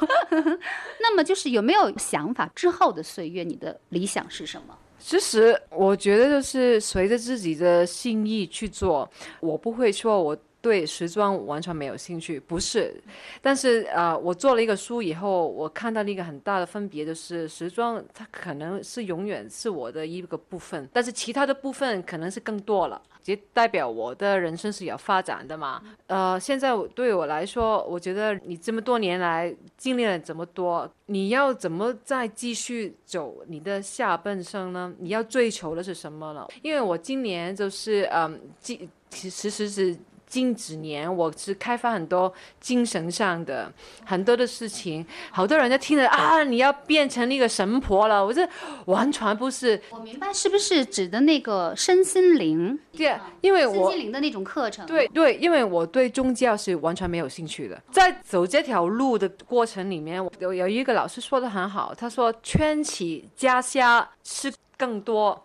[1.00, 4.76] 那么就是有没有想法之后的岁月，你的理想是什么？
[4.98, 9.08] 其实我觉得就是随着自己的心意去做，
[9.42, 10.36] 我不会说我。
[10.62, 12.94] 对时装完全没有兴趣，不是，
[13.42, 25.82] 但是呃，我做了一个书以后，我看到了一个很大的分别，就是时装它可能是永远是我的一个部分，但是其他的部分可能是更多了，也代表我的人生是有发展的嘛。
[26.08, 34.94] 呃，现在对我来说，我觉得你这么多年来经历了这么多，你要怎么再继续走你的下半生呢？
[35.00, 36.46] 你要追求的是什么呢？
[36.62, 39.96] 因为我今年就是嗯，其其实是。
[40.28, 43.72] 近几年，我是开发很多精神上的
[44.06, 48.24] 很多的事情，好多人在听着啊，你要变成那个神婆了。
[48.24, 48.48] 我这
[48.86, 49.82] 完全不是。
[49.90, 52.78] 我明白是不是指的那个身心灵？
[52.92, 54.86] 对，因为我身心灵的那种课程。
[54.86, 57.82] 对对，因为我对宗教是完全没有兴趣的。
[57.92, 65.42] 在走这条路的过程里面，有有一个老师说的很好，他说圈起袈裟是更多。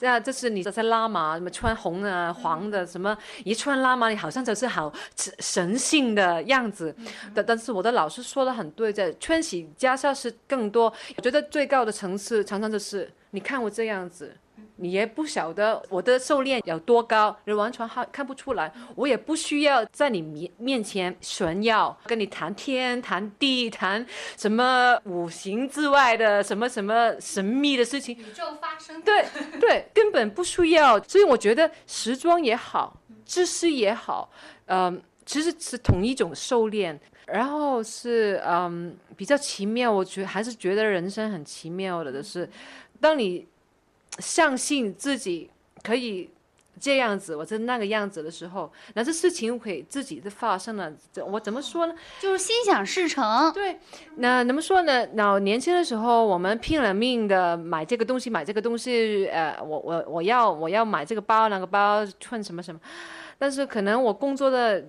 [0.00, 4.90] 这样，这是你这些拉玛，什么穿红的、黄的，什么一穿拉玛，你好像就是好
[5.40, 6.94] 神性的样子。
[7.34, 10.90] 但但是我的老师说的很对，在穿起袈裟是更多。
[11.16, 14.34] 我觉得最高的层次，常常就是你看我这样子。
[14.76, 18.72] 你也不晓得我的狩猎有多高，你完全看看不出来。
[18.94, 24.04] 我也不需要在你面面前炫耀，跟你谈天谈地，谈
[24.36, 28.16] 什么五行之外的什么什么神秘的事情。
[28.16, 29.02] 宇宙发生。
[29.02, 29.24] 对
[29.60, 30.98] 对，根本不需要。
[31.02, 34.30] 所以我觉得时装也好，知识也好，
[34.66, 36.98] 嗯，其实是同一种狩猎。
[37.26, 42.48] 然后是嗯比较奇妙，我觉还是觉得人生很奇妙的，就是
[42.98, 43.46] 当你。
[44.18, 45.50] 相信自己
[45.82, 46.30] 可以
[46.78, 50.92] 这样子，或者那个样子的时候，那这事情会自己的发生了。
[51.26, 51.94] 我怎么说呢？
[52.18, 53.52] 就是心想事成。
[53.52, 53.78] 对，
[54.16, 55.06] 那怎么说呢？
[55.14, 59.26] 那年轻的时候，我们拼了命的买这个东西，买这个东西。
[59.28, 62.80] 呃，我我我要我要买这个包，那个包穿什么什么。
[63.38, 64.84] 但是可能我工作的。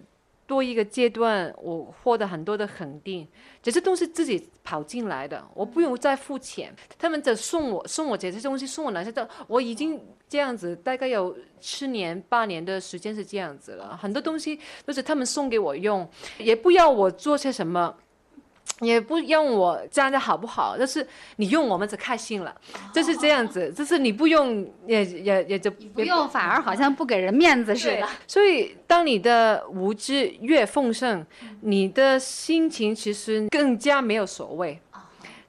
[0.52, 3.26] 多一个阶段，我获得很多的肯定，
[3.64, 6.76] 这些东西自己跑进来的，我不用再付钱。
[7.00, 13.96] 他们在送我送我这些东西，送我哪些的，我已经这样子，大概有七年八年的时间是这样子了。
[13.96, 16.06] 很多东西都是他们送给我用，
[16.38, 17.96] 也不要我做些什么。
[18.82, 21.06] 也不用我这样的好不好，就是
[21.38, 22.54] 你用我们就开心了，
[22.94, 28.08] 就是这样子，就是你不用也也也就不用，反而好像不给人面子似的。
[28.28, 31.26] 所以，当你的无知越丰盛，
[31.62, 34.80] 你的心情其实更加没有所谓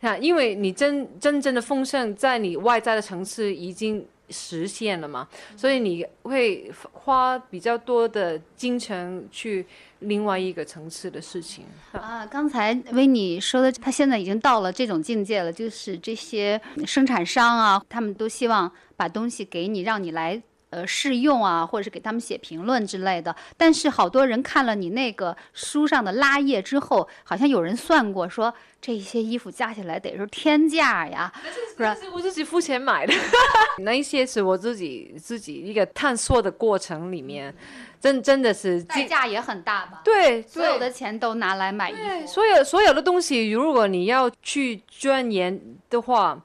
[0.01, 4.07] 啊，因为你真真正的丰盛在你外在的层次已经。
[4.31, 5.29] 实现了嘛？
[5.57, 9.67] 所以你会花比较多的精神去
[10.01, 12.27] 另外一个层次的事情啊。
[12.27, 20.41] 刚才维尼说的，他现在已经到了这种境界了，就是这些生产商啊，他们都希望把东西给你，让你来
[20.73, 23.35] 呃试用啊，或者是给他们写评论之类的。
[23.57, 31.33] 但是好多人看了你那个书上的拉页之后，好像有人算过说这些衣服加起来得是天价呀，
[31.77, 31.95] 是吧？
[31.95, 33.15] 是我自己付钱买的，
[33.85, 37.55] 那一些是我自己自己一个探索的过程里面，
[38.01, 40.01] 真真的是代价也很大吧？
[40.03, 42.27] 对所有的钱都拿来买衣，服。
[42.27, 46.43] 所有所有的东西，如果你要去钻研的话，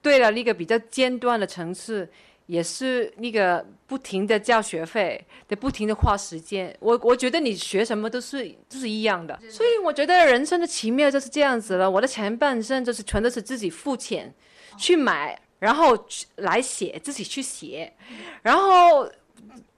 [0.00, 2.08] 对了，那个比较尖端的层次，
[2.48, 6.76] 也是那个不停的交学费，得不停的花时间。
[6.80, 11.88] 我我觉得你学什么都是都是一样的，所以我觉得人生的奇妙就是这样子了。
[11.88, 14.34] 我的前半生就是全都是自己付钱
[14.76, 17.92] 去买，然后去来写，自己去写，
[18.42, 19.08] 然后。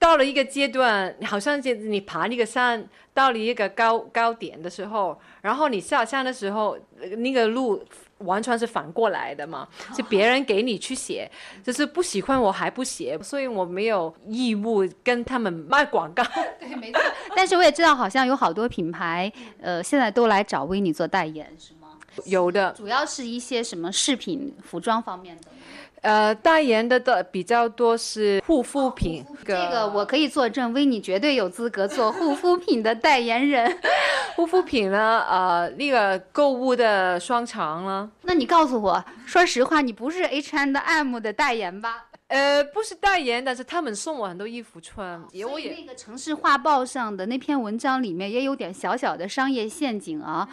[0.01, 2.83] 到了一个阶段，好像就你爬那个山，
[3.13, 7.85] 到了一个高高点的时候，然后你下山的时候，呃那个路
[8.19, 11.31] 完全是反过来的嘛， 是别人给你去写，
[11.63, 16.25] 就是不喜欢我还不写，所以我没有义务跟他们卖广告。
[16.59, 17.01] 对，没错。
[17.37, 19.31] 但是我也知道，好像有好多品牌，
[19.61, 21.89] 呃，现在都来找维尼做代言，是吗？
[22.25, 25.59] 有的，主要是一些什么饰品、服装方面的吗。
[26.03, 33.79] 呃，代言的的比较多是护肤品，这个我可以作证，维尼绝对有资格做护肤品的代言人。
[34.37, 42.07] 护肤品呢，呃，那个购物的商场呢，那你告诉我，说实话，你不是 H&M 的代言吧？
[42.31, 50.49] 呃，不是代言，但是他们送我很多衣服穿，也我也那个城市画报上的那篇文章里面也有点小小的商业陷阱啊。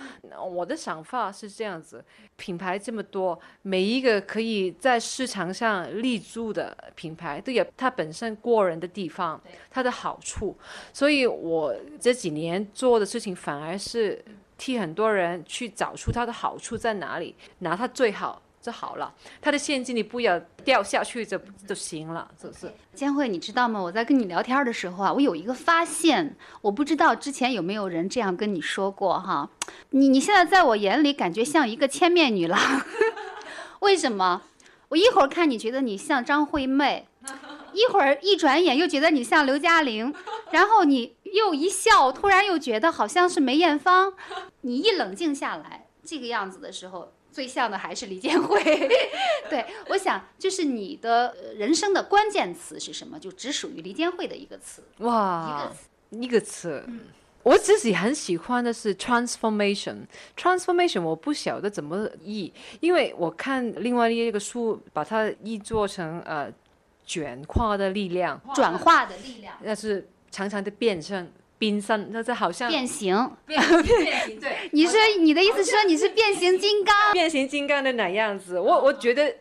[0.49, 2.03] 我的想法是这样子：
[2.35, 10.57] 品牌这么多，每一个可以在市场上立足的品牌，都有它本身过人的地方，它的好处。
[10.91, 14.25] 所以我这几年做的事情，反而是
[14.57, 19.13] 替很多人去找出它的好处在哪里，拿它最好就好了。
[19.41, 22.69] 他的现金你不要掉下去就就行了，是不是？
[22.93, 23.81] 佳慧，你知道吗？
[23.81, 29.49] 我在跟你聊天的时候啊，我有一个发现，我不知道之前有没有人这样跟你说过哈。
[29.91, 32.59] 你你现在在我眼里感觉像一个千面女郎，
[33.79, 34.41] 为什么？
[34.89, 37.07] 我一会儿看你觉得你像张惠妹，
[37.71, 40.13] 一会儿一转眼又觉得你像刘嘉玲，
[40.51, 44.13] 然后你又一笑，突然又觉得好像是梅艳芳。
[44.61, 48.59] 你一冷静下来，这个样子的时候，最像的还是李建辉。
[49.47, 53.19] 对，我想就是你的呃人生的关键词是什么？
[53.19, 55.87] 就只属于黎建辉的一个词，一哇个，词。
[56.09, 56.83] 一个词。
[57.43, 59.97] 我自己很喜欢的是 transformation。
[60.35, 66.51] transformation 我不晓得怎么译，因为我看另外一个书把它译做成呃
[67.05, 73.15] 卷化的力量，转化的力量，那是常常的变成冰山，那是好像变形。
[73.45, 76.95] 变 变形对你说你的意思说你是变形金刚？
[77.13, 78.59] 变形金刚的哪样子？
[78.59, 79.33] 我我觉得。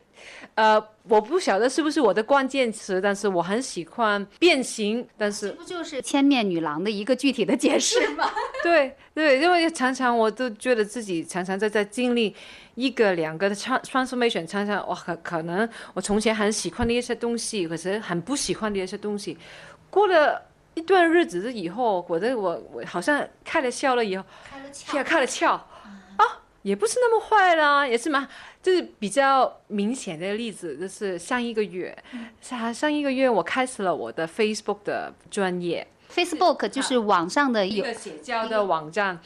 [0.55, 8.31] 呃，我不晓得是不是我的关键词，但是我很喜欢变形，但是这不就是千面女郎的一个具体的解释吗？
[8.65, 12.35] 对对，因为常常我都觉得自己常常在在经历
[12.75, 19.37] 一个两个的 trans transformation，常常我可可能我从前很喜欢的一些东西，可是很不喜欢的一些东西，
[19.91, 20.41] 过了
[20.77, 26.25] 一段日子以后，我的我我好像开了窍了以后，开了开开了窍啊，
[26.63, 28.29] 也不是那么坏啦，也是蛮。
[28.63, 31.97] 就是比较明显的例子，就是上一个月，
[32.41, 39.21] 上上一个月我开始了我的 Facebook 的专业，Facebook 就是网上的有一个写教的网站。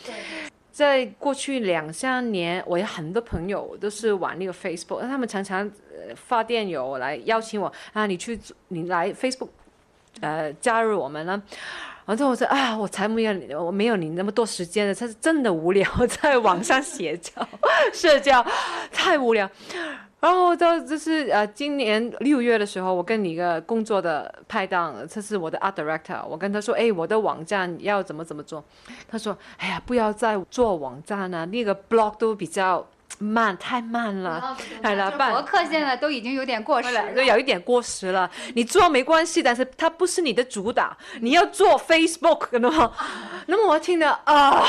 [0.70, 8.38] 在过去两三年，我有很多朋友都是玩那个 Facebook，他们常常呃发电邮来邀请我啊，你去
[8.68, 9.48] 你来 Facebook，
[10.20, 11.42] 呃加入我们呢。
[12.06, 15.88] 然后我说啊，我才没有，我没有你那么多时间的，他是真的无聊，
[16.20, 17.46] 在网上写教
[17.94, 18.44] 社交，
[18.90, 19.48] 太无聊。
[20.18, 28.62] 然后到就是呃，今年六月的时候，我跟你一个工作的拍档，这是我的 art director，我跟他说，哎，我的网站要怎么怎么做？
[29.08, 32.84] 他说，哎呀，不要再做网站了，那个 blog 都比较
[33.21, 34.57] 慢，太慢了。
[34.83, 37.14] 哎了办博客现在都已经有点过时了。
[37.14, 38.29] 都有一点过时了。
[38.55, 42.93] 你做没关系，但是它不是你的主打，你要做 Facebook 那么，
[43.47, 44.66] 那么我听的啊，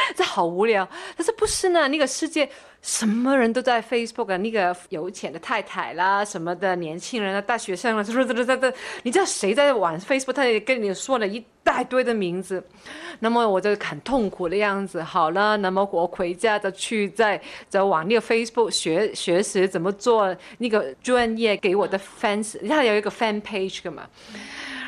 [0.16, 0.88] 这好无聊。
[1.16, 1.88] 但是不是呢？
[1.88, 2.48] 那个世界
[2.80, 10.32] 什么人都在 Facebook，那个有钱的太太啦，什么的年轻人啊，大学生啊，这这这这，你知道谁在玩 Facebook？
[10.32, 12.62] 他也跟你说了一大堆的名字。
[13.20, 15.00] 那么我就很痛苦的样子。
[15.02, 24.08] 好了，那么我回家就去在在往那个 Facebook 学学习怎么做那个专业给我的 fans，它有一个 fan page 的嘛。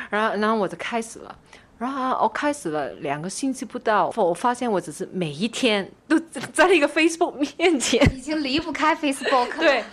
[0.09, 1.35] 然后，然后我就开始了。
[1.77, 6.17] 然后我开始了两个星期不到，我发现我只是每一天都
[6.53, 8.01] 在那个 Facebook 面前。
[8.15, 9.59] 已经离不开 Facebook 了。
[9.59, 9.83] 对，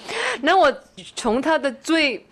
[0.43, 0.72] 那我
[1.16, 2.24] 从他的最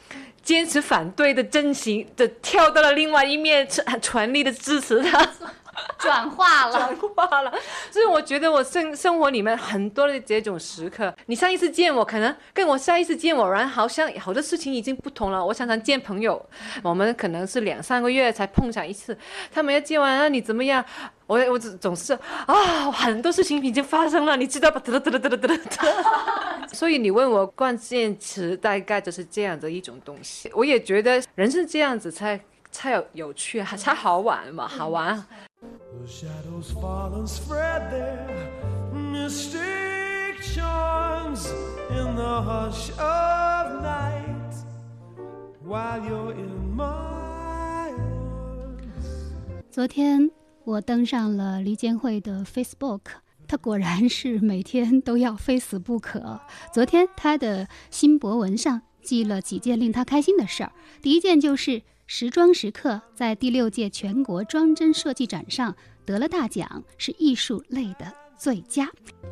[0.43, 5.29] 坚持反对的阵型的跳到了另外一面，全全力的支持他。
[5.99, 7.53] 转化了，转化了，
[7.91, 15.45] 所以我觉得我生生活里面很多的这种时刻，你上一次见我，可能跟我下一次见我，然后好像好多事情已经不同了。
[15.45, 16.45] 我常常见朋友，
[16.83, 19.17] 我们可能是两三个月才碰上一次，
[19.53, 20.85] 他们要见完啊，你怎么样？
[21.27, 22.13] 我我总总是
[22.47, 24.81] 啊，很多事情已经发生了，你知道吧？
[24.81, 26.67] 得了得了得了得。
[26.73, 30.51] 所以你问我关键词，大概就是这样的一种东西。
[30.55, 32.41] 我也觉得人是这样子才
[32.73, 35.25] 才有有趣，才好玩嘛，好玩。
[35.61, 38.27] The shadows fall and spread their
[38.95, 41.47] mystic charms
[41.91, 44.55] in the hush of night
[45.63, 48.81] while you're in my arms.
[49.71, 50.31] 昨天
[50.65, 53.03] 我登上了黎坚慧的 Facebook，
[53.47, 56.41] 他果然是每天都要非死不可。
[56.73, 61.83] 昨天他的新博文上记了几件令他开心的事儿，第一件就是
[62.13, 65.73] 时装时刻在第六届全国装帧设计展上。
[66.05, 68.91] 得了大奖，是艺术类的最佳。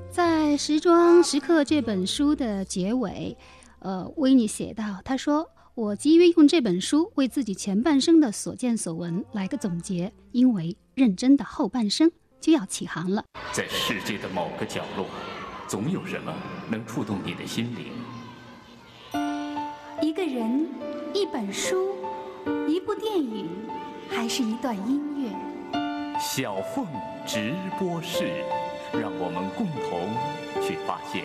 [0.09, 3.37] 在《时装时刻》这本书的结尾，
[3.81, 12.09] 呃，维尼写道：“他说，我急于用这本书为自己前半生的所见所闻来个总结，因为认真的后半生
[12.41, 13.25] 就要起航了。
[13.51, 15.05] 在世界的某个角落，
[15.67, 16.33] 总有什么
[16.71, 17.87] 能触动你的心灵。
[20.01, 20.65] 一个人，
[21.13, 21.98] 一本书，
[22.69, 23.49] 一部电影，
[24.09, 25.31] 还是一段音乐。”
[26.21, 26.87] 小凤
[27.27, 28.45] 直播室，
[28.93, 31.25] 让我们共同去发现。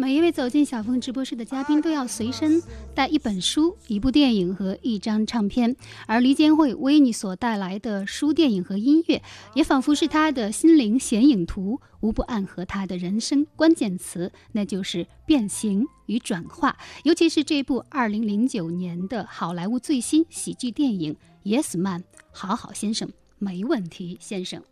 [0.00, 2.58] 每一位走进小峰直播室的嘉宾都要随身
[2.94, 5.76] 带一本书、一部电影和一张唱片，
[6.06, 9.22] 而黎坚慧为你所带来的书、电影和音乐，
[9.52, 16.78] 也仿佛是他的心灵显影图，无不暗合他的人生关键词，那就是变形与转化。
[17.04, 22.00] 尤其是这部二零零九年的好莱坞最新喜剧电影《Yes Man》，
[22.32, 24.62] 好好先生，没问题先生。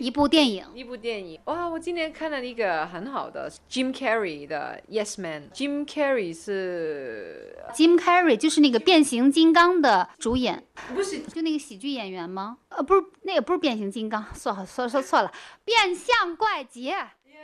[0.00, 1.68] 一部电影，一部电影，哇！
[1.68, 5.50] 我今年看了一个很好的 Jim Carrey 的 Yes Man。
[5.50, 12.56] Jim Carrey 是 Jim Carrey 就是那个变形金刚的主演，不是就那个喜剧演员吗？
[12.70, 15.30] 呃，不是，那个不是变形金刚，说说说错了，
[15.66, 16.96] 变相怪杰。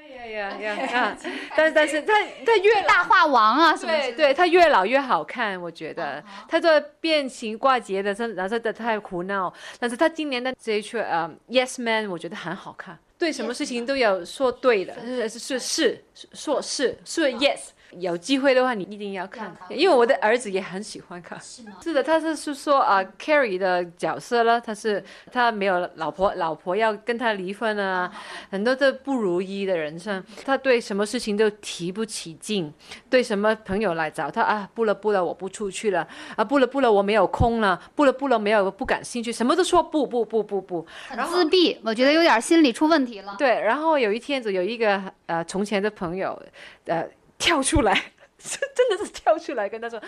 [0.07, 1.17] 呀呀呀！
[1.57, 2.13] 但但是他
[2.45, 6.23] 他越大话王啊，对对，他越老越好看，我觉得。
[6.49, 9.53] 他这变形挂结的，真然后的太苦恼。
[9.79, 12.99] 但是他今年的这一出呃，Yes Man，我觉得很好看。
[13.19, 14.95] 对什么事情都要说对的，
[15.29, 17.71] 是是是说是是 Yes。
[17.93, 21.39] 有机会的话，你一定要看，因为我的儿子也很喜欢看。
[21.41, 21.72] 是吗？
[21.82, 28.11] 是的，他是是说啊，Carrie 的角色呢，他是他没有老婆，老婆要跟他离婚啊，
[28.51, 32.72] 很多的不如意的人生，他对什么事情都提不起劲，
[33.09, 36.07] 对什么朋友来找他啊，不了不了，我不出去了
[36.37, 43.34] 啊，不了不了，我没有空了，不了不了，没有不感兴趣，什么都说不不不不不，很自闭，我觉得有点心理出问题了。
[43.39, 46.41] 对，然后有一天子有一个呃从前的朋友，
[46.87, 47.07] 呃。
[47.39, 47.93] 跳出来，
[48.39, 50.01] 真的是跳出来跟他说：“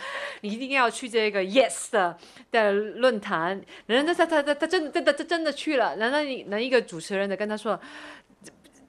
[0.42, 2.16] 你一定要去这个 Yes 的
[2.50, 5.96] 的论坛。”然后他他他他真真的他真的去了。
[5.96, 7.78] 然后那一个主持人的跟他说：“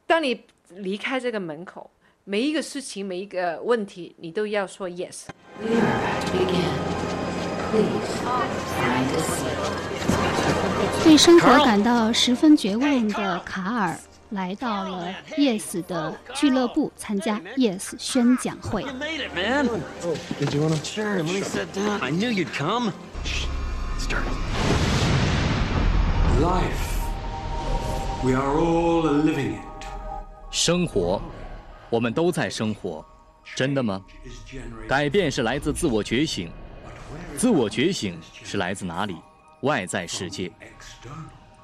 [0.05, 1.89] 当你离开这个门口，
[2.23, 5.27] 每一个事情每一个问题，你都要说 Yes。”
[11.03, 13.99] 对生活感到十分绝望的卡尔。
[14.31, 18.85] 来到了 Yes 的俱乐部参加 Yes 宣讲会。
[30.51, 31.21] 生活，
[31.89, 33.03] 我们都在生活，
[33.55, 33.99] 真的吗？
[34.87, 36.51] 改变是来自自我觉醒，
[37.35, 39.15] 自我觉醒是来自哪里？
[39.61, 40.51] 外在世界。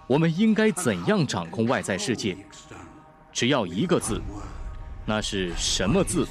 [0.08, 2.38] 我们应该怎样掌控外在世界？
[3.34, 4.22] 只要一个字，
[5.04, 6.28] 那是什么字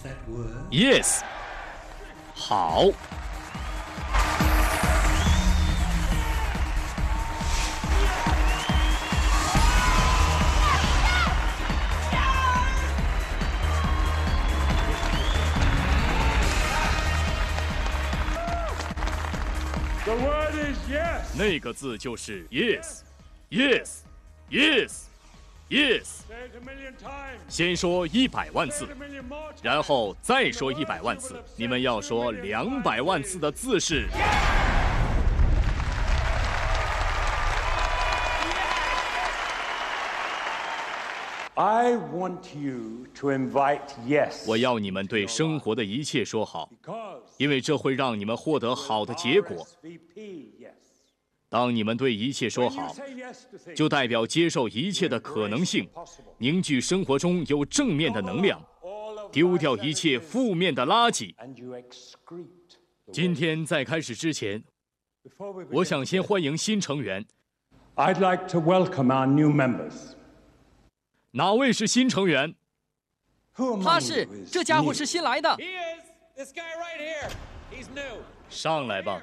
[0.71, 1.21] ？Yes，
[2.35, 2.91] 好。
[21.37, 23.04] 那个字就是 Yes。
[23.55, 23.99] Yes,
[24.51, 25.05] yes,
[25.71, 26.23] yes。
[27.49, 28.89] 先说一百万次，
[29.63, 31.41] 然后再说一百万次。
[31.57, 34.09] 你们要说两百万次的字是。
[41.55, 44.49] I want you to invite yes.
[44.49, 46.69] 我要你们对生活的一切说好，
[47.37, 49.65] 因为这会让你们获得好的结果。
[51.55, 52.93] 当你们对一切说好
[53.77, 55.89] 就代表接受一切的可能性。
[56.39, 58.61] 凝聚生活中有正面的能量
[59.31, 61.33] 丢掉一切负面的垃圾。
[63.13, 64.61] 今天在开始之前
[65.71, 67.25] 我想先欢迎新成员
[67.95, 70.15] i'd like to welcome our new members
[71.31, 72.53] 哪位是新成员？
[73.81, 75.49] 他是这家伙是新来的。
[75.51, 76.03] He is.
[76.37, 77.31] This guy right here.
[77.71, 78.23] He's new.
[78.51, 79.23] 上来吧。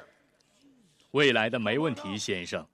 [1.12, 2.66] 未来的没问题，先生。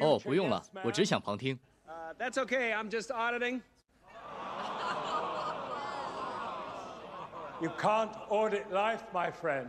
[0.00, 1.58] 哦，不用了，我只想旁听。
[1.86, 2.72] Uh, that's okay.
[2.72, 3.60] I'm just auditing.
[7.60, 9.68] You can't audit life, my friend.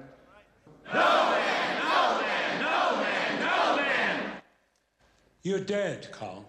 [5.43, 6.45] You're dead, Carl.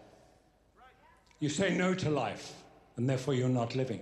[1.40, 2.52] You say no to life,
[2.96, 4.00] and therefore you're not living.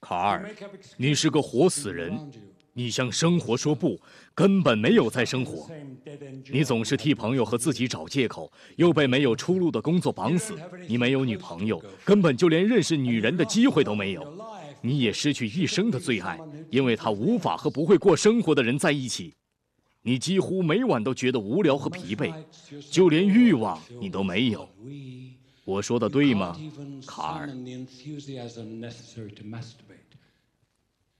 [0.00, 2.42] 卡尔 Make up excuses 你是个活死人， around you.
[2.73, 3.99] 你向生活说不，
[4.33, 5.69] 根本没有在生活。
[6.51, 10.55] 你总是替朋友和自己找借口，又被没有出路的工作绑死。
[10.87, 14.25] 你没有女朋友，根本就连认识女人的机会都没有。
[14.81, 19.33] 你也失去一生的最爱，因为他无法和不会过生活的人在一起。
[20.01, 22.33] 你几乎每晚都觉得无聊和疲惫，
[22.89, 24.67] 就连欲望你都没有。
[25.63, 26.57] 我说的对吗
[27.05, 27.47] 卡尔.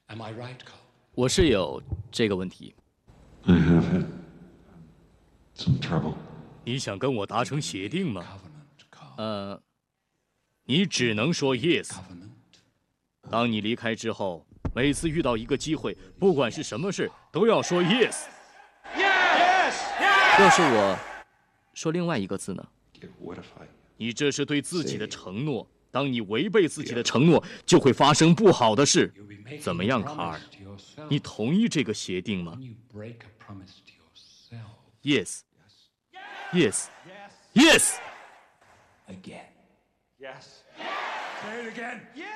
[0.08, 0.81] Am I right, Carl?
[1.14, 2.74] 我是有这个问题。
[3.44, 4.06] I have had
[5.56, 6.16] some trouble.
[6.64, 8.26] 你想跟我达成协定吗？
[9.18, 9.62] 呃，
[10.64, 11.94] 你只能说 yes。
[13.30, 18.28] 当你离开之后，每次遇到一个机会，不管是什么事，都要说 yes。
[20.40, 20.98] 要是我
[21.74, 22.66] 说另外一个字呢
[23.98, 25.68] 你这是对自己的承诺。
[25.91, 29.13] 当你违背自己的承诺，就会发生不好的事。
[29.17, 31.07] You'll be making 怎么 a 样，卡尔 promise？to yourself.
[31.09, 37.99] 你同意这个协定吗 When you break a promise to yourself ？Yes。Yes。Yes。
[39.09, 39.47] again.
[40.19, 40.63] Yes.
[41.43, 42.01] Say it again.
[42.15, 42.27] Yes.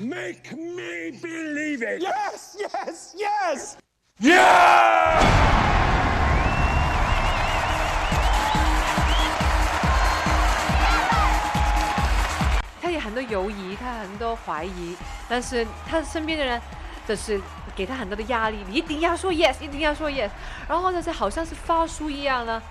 [0.00, 2.00] Make me believe it.
[2.02, 3.76] Yes, yes, yes.
[4.20, 5.71] Yeah!
[12.83, 14.93] 他有很多犹疑，他很多怀疑，
[15.29, 16.61] 但是他身边的人
[17.07, 17.39] 就是
[17.73, 20.29] 给他很多的压力，你一定要说 yes，一定要说 yes，
[20.67, 22.61] 然后就是好像是发书一样呢。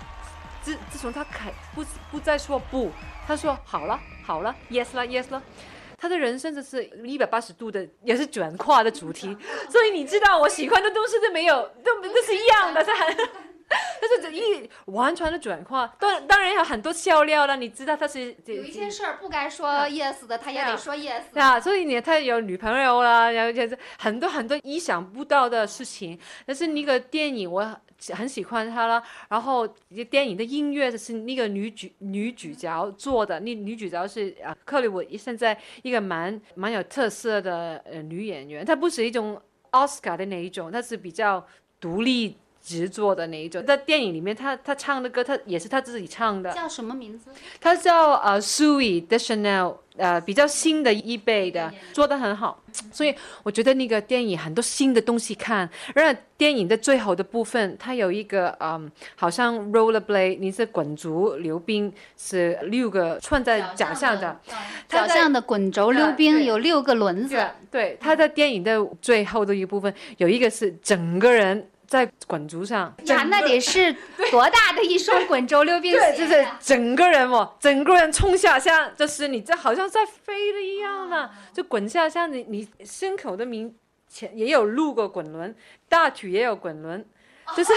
[0.63, 2.93] 自自从他开不不再说不，
[3.27, 5.43] 他说好了好了 yes 了 yes 了，
[5.97, 9.35] 他的人生就是一百八十度的，也是转化的主题。
[9.71, 13.17] 所以你知道我喜欢的东西都没有，都都是一样的，他还。
[14.01, 17.57] 但是这一完全的转化，当当然有很多笑料了。
[17.57, 21.23] 你知道他是有一些事儿不该说 yes 的，他也得说 yes。
[21.35, 26.19] 啊，所以呢，他有女朋友啦，然后就是很多很多意想不到的事情。
[26.45, 29.67] 但是那个电影我很喜欢他了，然后
[30.11, 39.41] 电影的音乐是那个女主女主角做的，那女主角是啊，克里伍现在一个蛮蛮有特色的呃女演员，她不是一种
[39.71, 41.47] 奥斯卡的那一种，她是比较
[41.79, 42.37] 独立。
[42.63, 46.53] 执着的那一种，在电影里面，他他唱的歌，他也是他自己唱的。
[46.53, 47.31] 叫什么名字？
[47.61, 55.69] 他叫呃 Sui de Chanel，呃比较新的一辈的，做的很好，所以我觉得那个电影很多新的东西看。
[55.93, 64.41] 然后电影的最后的部分，它有一个嗯，好像 rollerblade，你是滚足溜冰，是六个串在脚上的，
[64.89, 67.45] 脚上的滚轴溜冰有六个轮子。
[67.73, 71.67] 对，他在电影的最后的一部分有一个是整个人。
[71.93, 73.95] 在滚轴上，呀，那得是
[74.31, 75.99] 多大的一双滚轴溜冰鞋？
[76.17, 83.75] 对，就是整个人哦，整个人冲下，像就是你这好像在飞的一样呢，就滚下，像你你胸口的明
[84.09, 85.55] 前也有六个滚轮，
[85.87, 87.05] 大腿也有滚轮，
[87.55, 87.75] 就是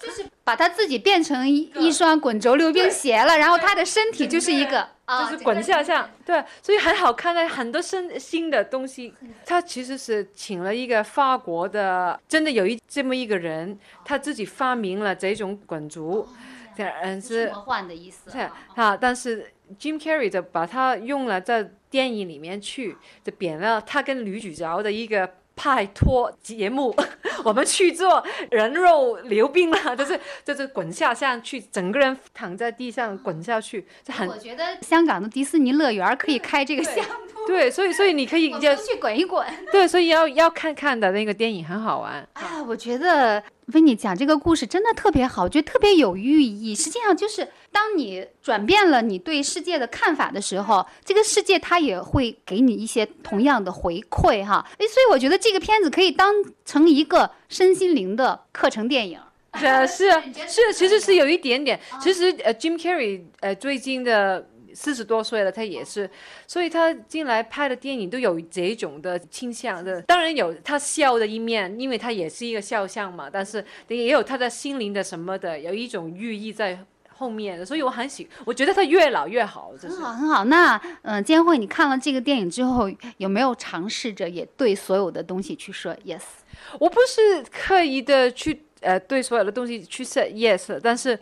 [0.00, 4.88] 就是把他自己变成一 一双滚轴溜冰鞋了，然后他的身体就是一个。
[5.20, 9.12] 就是滚下下，对，所以很好看的很多新新的东西。
[9.44, 16.26] 他其实是请了一个法国的，真的有一这么一个人，他自己发明了这种滚轴，
[17.02, 18.96] 嗯是魔幻的意思对啊。
[18.96, 25.34] 但是 Jim Carrey 就把它用了在电影里面去，就变了他跟女主角的一个。
[25.54, 26.94] 派托节目，
[27.44, 34.28] 我们去做人肉溜冰了， 就是就是滚下下去，整个人躺在地上滚下去，就很。
[34.28, 37.21] 我觉得香港的迪士尼乐园可以开这个项目。
[37.46, 39.46] 对，所以所以你可以要去滚一滚。
[39.70, 42.26] 对，所以要要看看的那个电影很好玩。
[42.34, 46.74] 啊，我觉得维尼讲这个故事真的特别好，我觉得特别有寓意。
[46.74, 54.64] 实际上就是当你转变了你对世界的看法的时候，这个世界它也会给你一些同样的回馈哈。
[54.78, 56.32] 哎，所以我觉得这个片子可以当
[56.64, 59.18] 成一个身心灵的课程电影。
[59.58, 61.78] 是啊，是啊， 是，其实是有一点点。
[62.00, 64.48] 其实呃，Jim Carrey 呃最近的。
[64.74, 66.08] 四十多岁了，他也是，
[66.46, 70.00] 所以他进来拍的电影都有这种的倾向的。
[70.02, 73.28] 当然有他笑的一面，因为他也是一个肖像嘛。
[73.30, 77.64] 但是也有他的心灵的什么的，有一种寓意在后面的。
[77.64, 79.72] 所以我很喜，我觉得他越老越好。
[79.80, 80.44] 很好，很好。
[80.44, 86.22] 那嗯，监慧，你看了这个电影之后，有没有尝试着也对所有的东西去说 yes？
[86.78, 91.18] 我不是刻意的去呃对所有的东西去 say yes，但是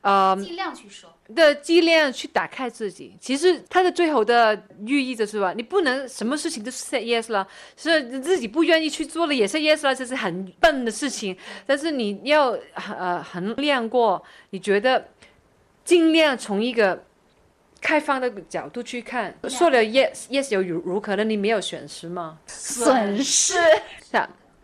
[0.00, 1.13] 呃尽量去说。
[1.34, 7.46] 的剂量去打开自己，其实它的最后的寓意就是吧，你不能什么事情都 say yes 了，
[7.76, 11.34] 是自己不愿意去做了也 say yes 了，这是很笨的事情。
[11.66, 15.08] 但是你要呃衡量过，你觉得
[15.84, 17.02] 尽量从一个
[17.80, 22.38] 开放的角度去看，说了 yes yes 有如如何呢你没有损失吗？
[22.46, 23.54] 损失。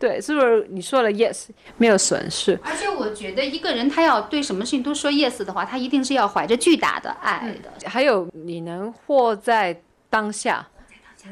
[0.01, 2.59] 对，是不是你说了 yes 没有损失？
[2.63, 7.87] 而且我觉得一个人他要对什么事情都说 yes 的话，他一定是要怀着巨大的爱的。
[7.87, 9.79] 还有你能活在
[10.09, 10.67] 当下，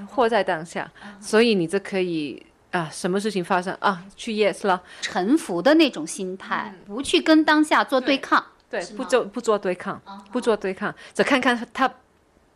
[0.07, 0.87] 活在当下，
[1.19, 9.99] 所以你这可以啊，什么事情发生啊，去 yes 了，臣服的那种心态，不去跟当下做对抗，对，不做不做对抗，
[10.31, 11.91] 不做对抗，只看看他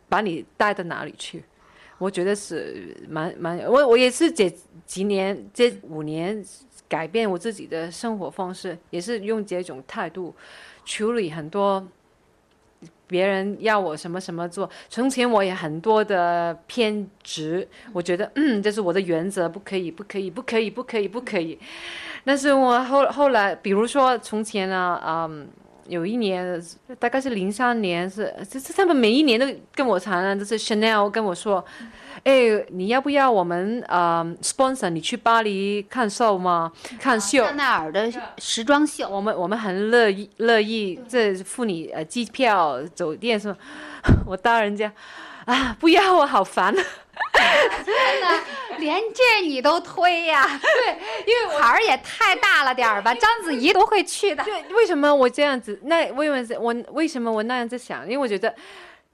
[0.08, 1.42] 把你带到哪里去。
[1.98, 4.52] 我觉得是蛮蛮，我我也是这
[4.84, 6.44] 几年这五年
[6.88, 10.34] 改变我自己的生活方式，也是用这种态度
[10.84, 11.86] 处理很多
[13.06, 14.68] 别人要我什么什么做。
[14.88, 21.58] 从前我也很多的偏执，我觉得嗯，这是我的原则，不可以，不可以，不可以，不可以，不可以。
[22.24, 25.48] 但是我后后来，比如说从前呢，嗯。
[25.86, 26.62] 有一年，
[26.98, 31.64] 大概是零三年，是这这他们每一年都跟我谈啊，就是 Chanel 跟我说，
[32.22, 36.72] 哎，你要不要我们呃 sponsor 你去巴黎看秀吗？
[36.98, 43.56] 看秀，香奈儿的时装秀，我们我们很乐意乐意这付你呃机票酒店什么？
[44.26, 44.92] 我搭人家
[45.46, 46.74] 啊，不要我好烦。
[46.74, 48.44] 天哪，
[48.78, 50.58] 连这你都推呀？
[50.60, 53.14] 对，因为孩儿也太大了点儿吧？
[53.14, 54.42] 章子怡都会去的。
[54.44, 55.78] 对，为什么我这样子？
[55.84, 58.04] 那为什么我为什么我那样子想？
[58.04, 58.54] 因为我觉得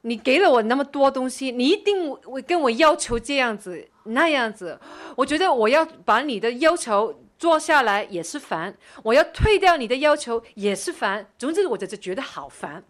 [0.02, 4.78] 你给了我那么多东西，你一定会跟我要求这样子那样子。
[5.16, 11.26] 我觉得我要把你的要求做下来也是烦，我要退掉你的要求也是烦。
[11.38, 12.82] 总之，我就觉得好烦。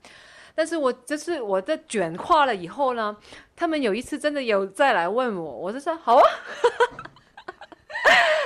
[0.54, 3.16] 但是我就是我的卷化了以后呢，
[3.54, 6.22] 他们有一次真的有再来问我，我就说好啊。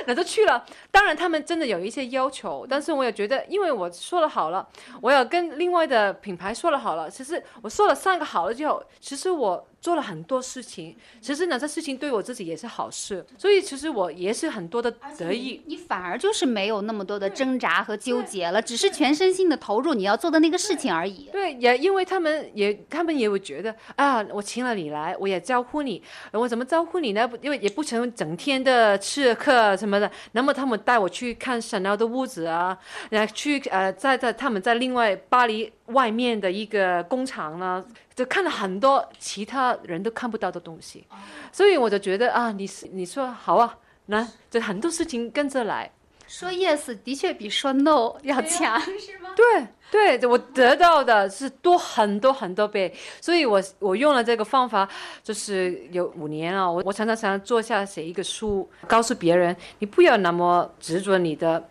[0.07, 0.63] 那就去了。
[0.91, 4.67] 当然，他们真的有一些要求，但是我也觉得，因为我说了好了，
[5.01, 7.09] 我要跟另外的品牌说了好了。
[7.09, 10.95] 其实我说了三个好了之后，其实我做了很多事情。
[11.21, 13.23] 其实呢，这事情对我自己也是好事。
[13.37, 15.61] 所以其实我也是很多的得意。
[15.67, 21.29] 你反而就是没有那么多的挣扎和纠结了，只是全身心的投入你要做的那个事情而已。
[21.31, 27.29] 对，也因为他们也他们也会觉得啊，我请了你来，我也招呼你，我怎么招呼你呢？
[27.43, 30.09] 因为也不成整天的吃客什么的。
[30.31, 32.75] 那么他们带我去看 Chanel 的屋子啊，
[33.11, 41.05] 然后去呃，在在他们在另外巴黎外面的一个工厂呢，就看了很多其他人都看不到的东西，
[41.51, 43.77] 所以我就觉得啊，你你说好啊，
[44.07, 45.91] 那就很多事情跟着来。
[46.27, 49.29] 说 yes 的确比说 no 要强，是吗？
[49.35, 54.89] 对，对我得到的是多很多很多倍，所以我我用了这个方法，
[55.23, 56.69] 就是有五年了。
[56.69, 61.63] 我我常常想坐下写一个书，告诉别人，你不要那么执着你的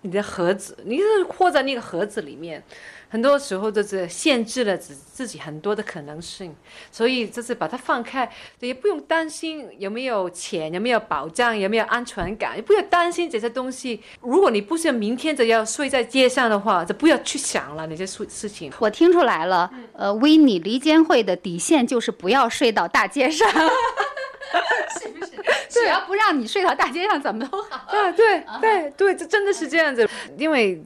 [0.00, 2.60] 你的盒子，你是活在那个盒子里面。
[3.08, 6.54] 很多时候就是限制了自自己很多的可能性，
[6.90, 8.28] 所以就是把它放开，
[8.60, 14.02] 也不用担心有没有钱，有没有保障，有没有安全感，也不要担心这些东西。
[14.20, 18.72] 如果你不是明天就要睡在街上的话，就不要去想了那些事事情。
[18.78, 23.48] 我听出来了，呃，维尼离监会的底线就是不要睡到大街上，
[25.00, 25.32] 是不是？
[25.70, 27.76] 只要不让你睡到大街上，怎么都好。
[27.76, 30.84] 啊对对对，这真的是这样子，因为。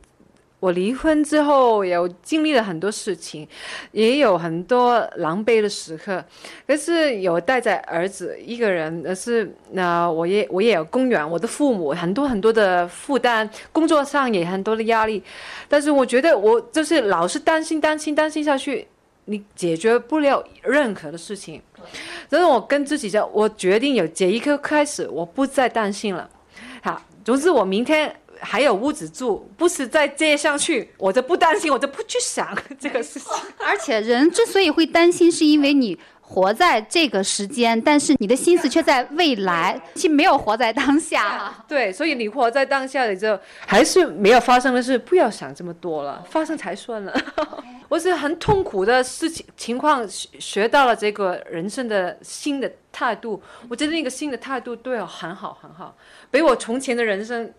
[0.61, 3.49] 我离婚之后，有经历了很多事情，
[3.93, 6.23] 也有很多狼狈的时刻。
[6.67, 15.23] 可是有带着儿子一个人，而是那我也我也有供养我的父母，很多很多的负担，工作上也很多的压力。
[15.67, 18.87] 但是我觉得我就是老是担心担心担心下去，
[19.25, 21.63] 你解决不了任何的事情。
[22.29, 26.29] 所以我跟自己讲，我决定有这一刻开始，我不再担心了。
[26.83, 33.31] 好，总之我明天还有屋子住，不是在街上去，我就不担心，我就不去想这个事情。
[33.59, 41.65] 而且人之所以会担心，是因为你活在这个时间，但是你的心思却在未来，其实没有活在当下。
[41.67, 47.13] 对，所以你活在当下，你就还是没有发生的事，不要想这么多了，发生才算了。
[47.89, 55.97] 我是很痛苦的事情情况学学到了这个人生的新的态度，我觉得那个新的态度对我很好很好，
[56.31, 57.53] 比我从前的人生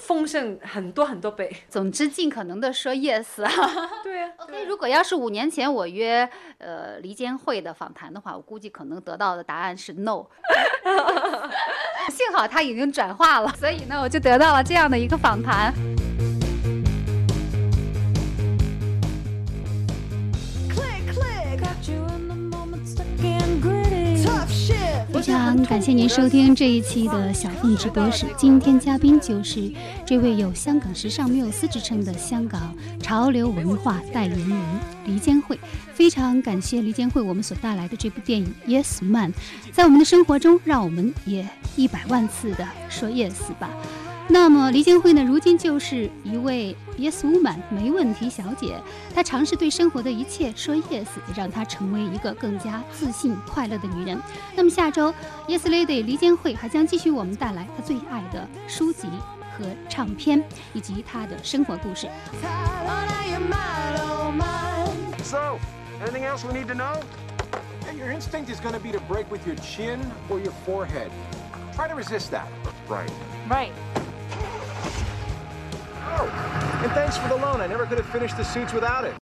[0.00, 1.54] 丰盛很多很多倍。
[1.68, 3.50] 总之，尽可能的说 yes 啊。
[4.02, 4.30] 对啊。
[4.38, 6.28] OK，如果要是五年前我约
[6.58, 10.24] 呃黎坚慧的访谈的话，我估计可能得到的答案是 no。
[12.10, 15.72] 幸好他已经转化了，所以呢，我就得到了这样的一个访谈。
[25.20, 28.24] 非常感谢您收听这一期的小凤直播室。
[28.38, 29.70] 今天嘉宾就是
[30.06, 35.60] 这位有“香港时尚缪斯”之称的香港潮流文化代言人黎坚慧。
[35.92, 38.50] 非常感谢黎坚慧我们所带来的这部电影
[38.82, 39.30] 《Yes Man》，
[39.72, 41.46] 在我们的生活中，让我们也
[41.76, 43.68] 一百万次的说 yes 吧。
[44.32, 48.80] 那么黎坚慧呢，如今就是一位 Yes Woman 没问题小姐。
[49.12, 54.16] 她尝试对生活的一切说 yes，让她成为一个更加自信、快乐的女人。
[54.54, 55.12] 那么下周
[55.48, 59.08] Yes Lady 黎坚慧还将继续为我们带来她最爱的书籍
[59.58, 60.40] 和唱片，
[60.74, 62.08] 以及她的生活故事。
[65.24, 65.58] So,
[66.04, 67.00] anything else we need to know?
[67.84, 71.10] Yeah, your instinct is going to be to break with your chin or your forehead.
[71.74, 72.46] Try to resist that.
[72.88, 73.10] Right.
[73.48, 73.72] Right.
[76.12, 77.60] Oh, and thanks for the loan.
[77.60, 79.14] I never could have finished the suits without it.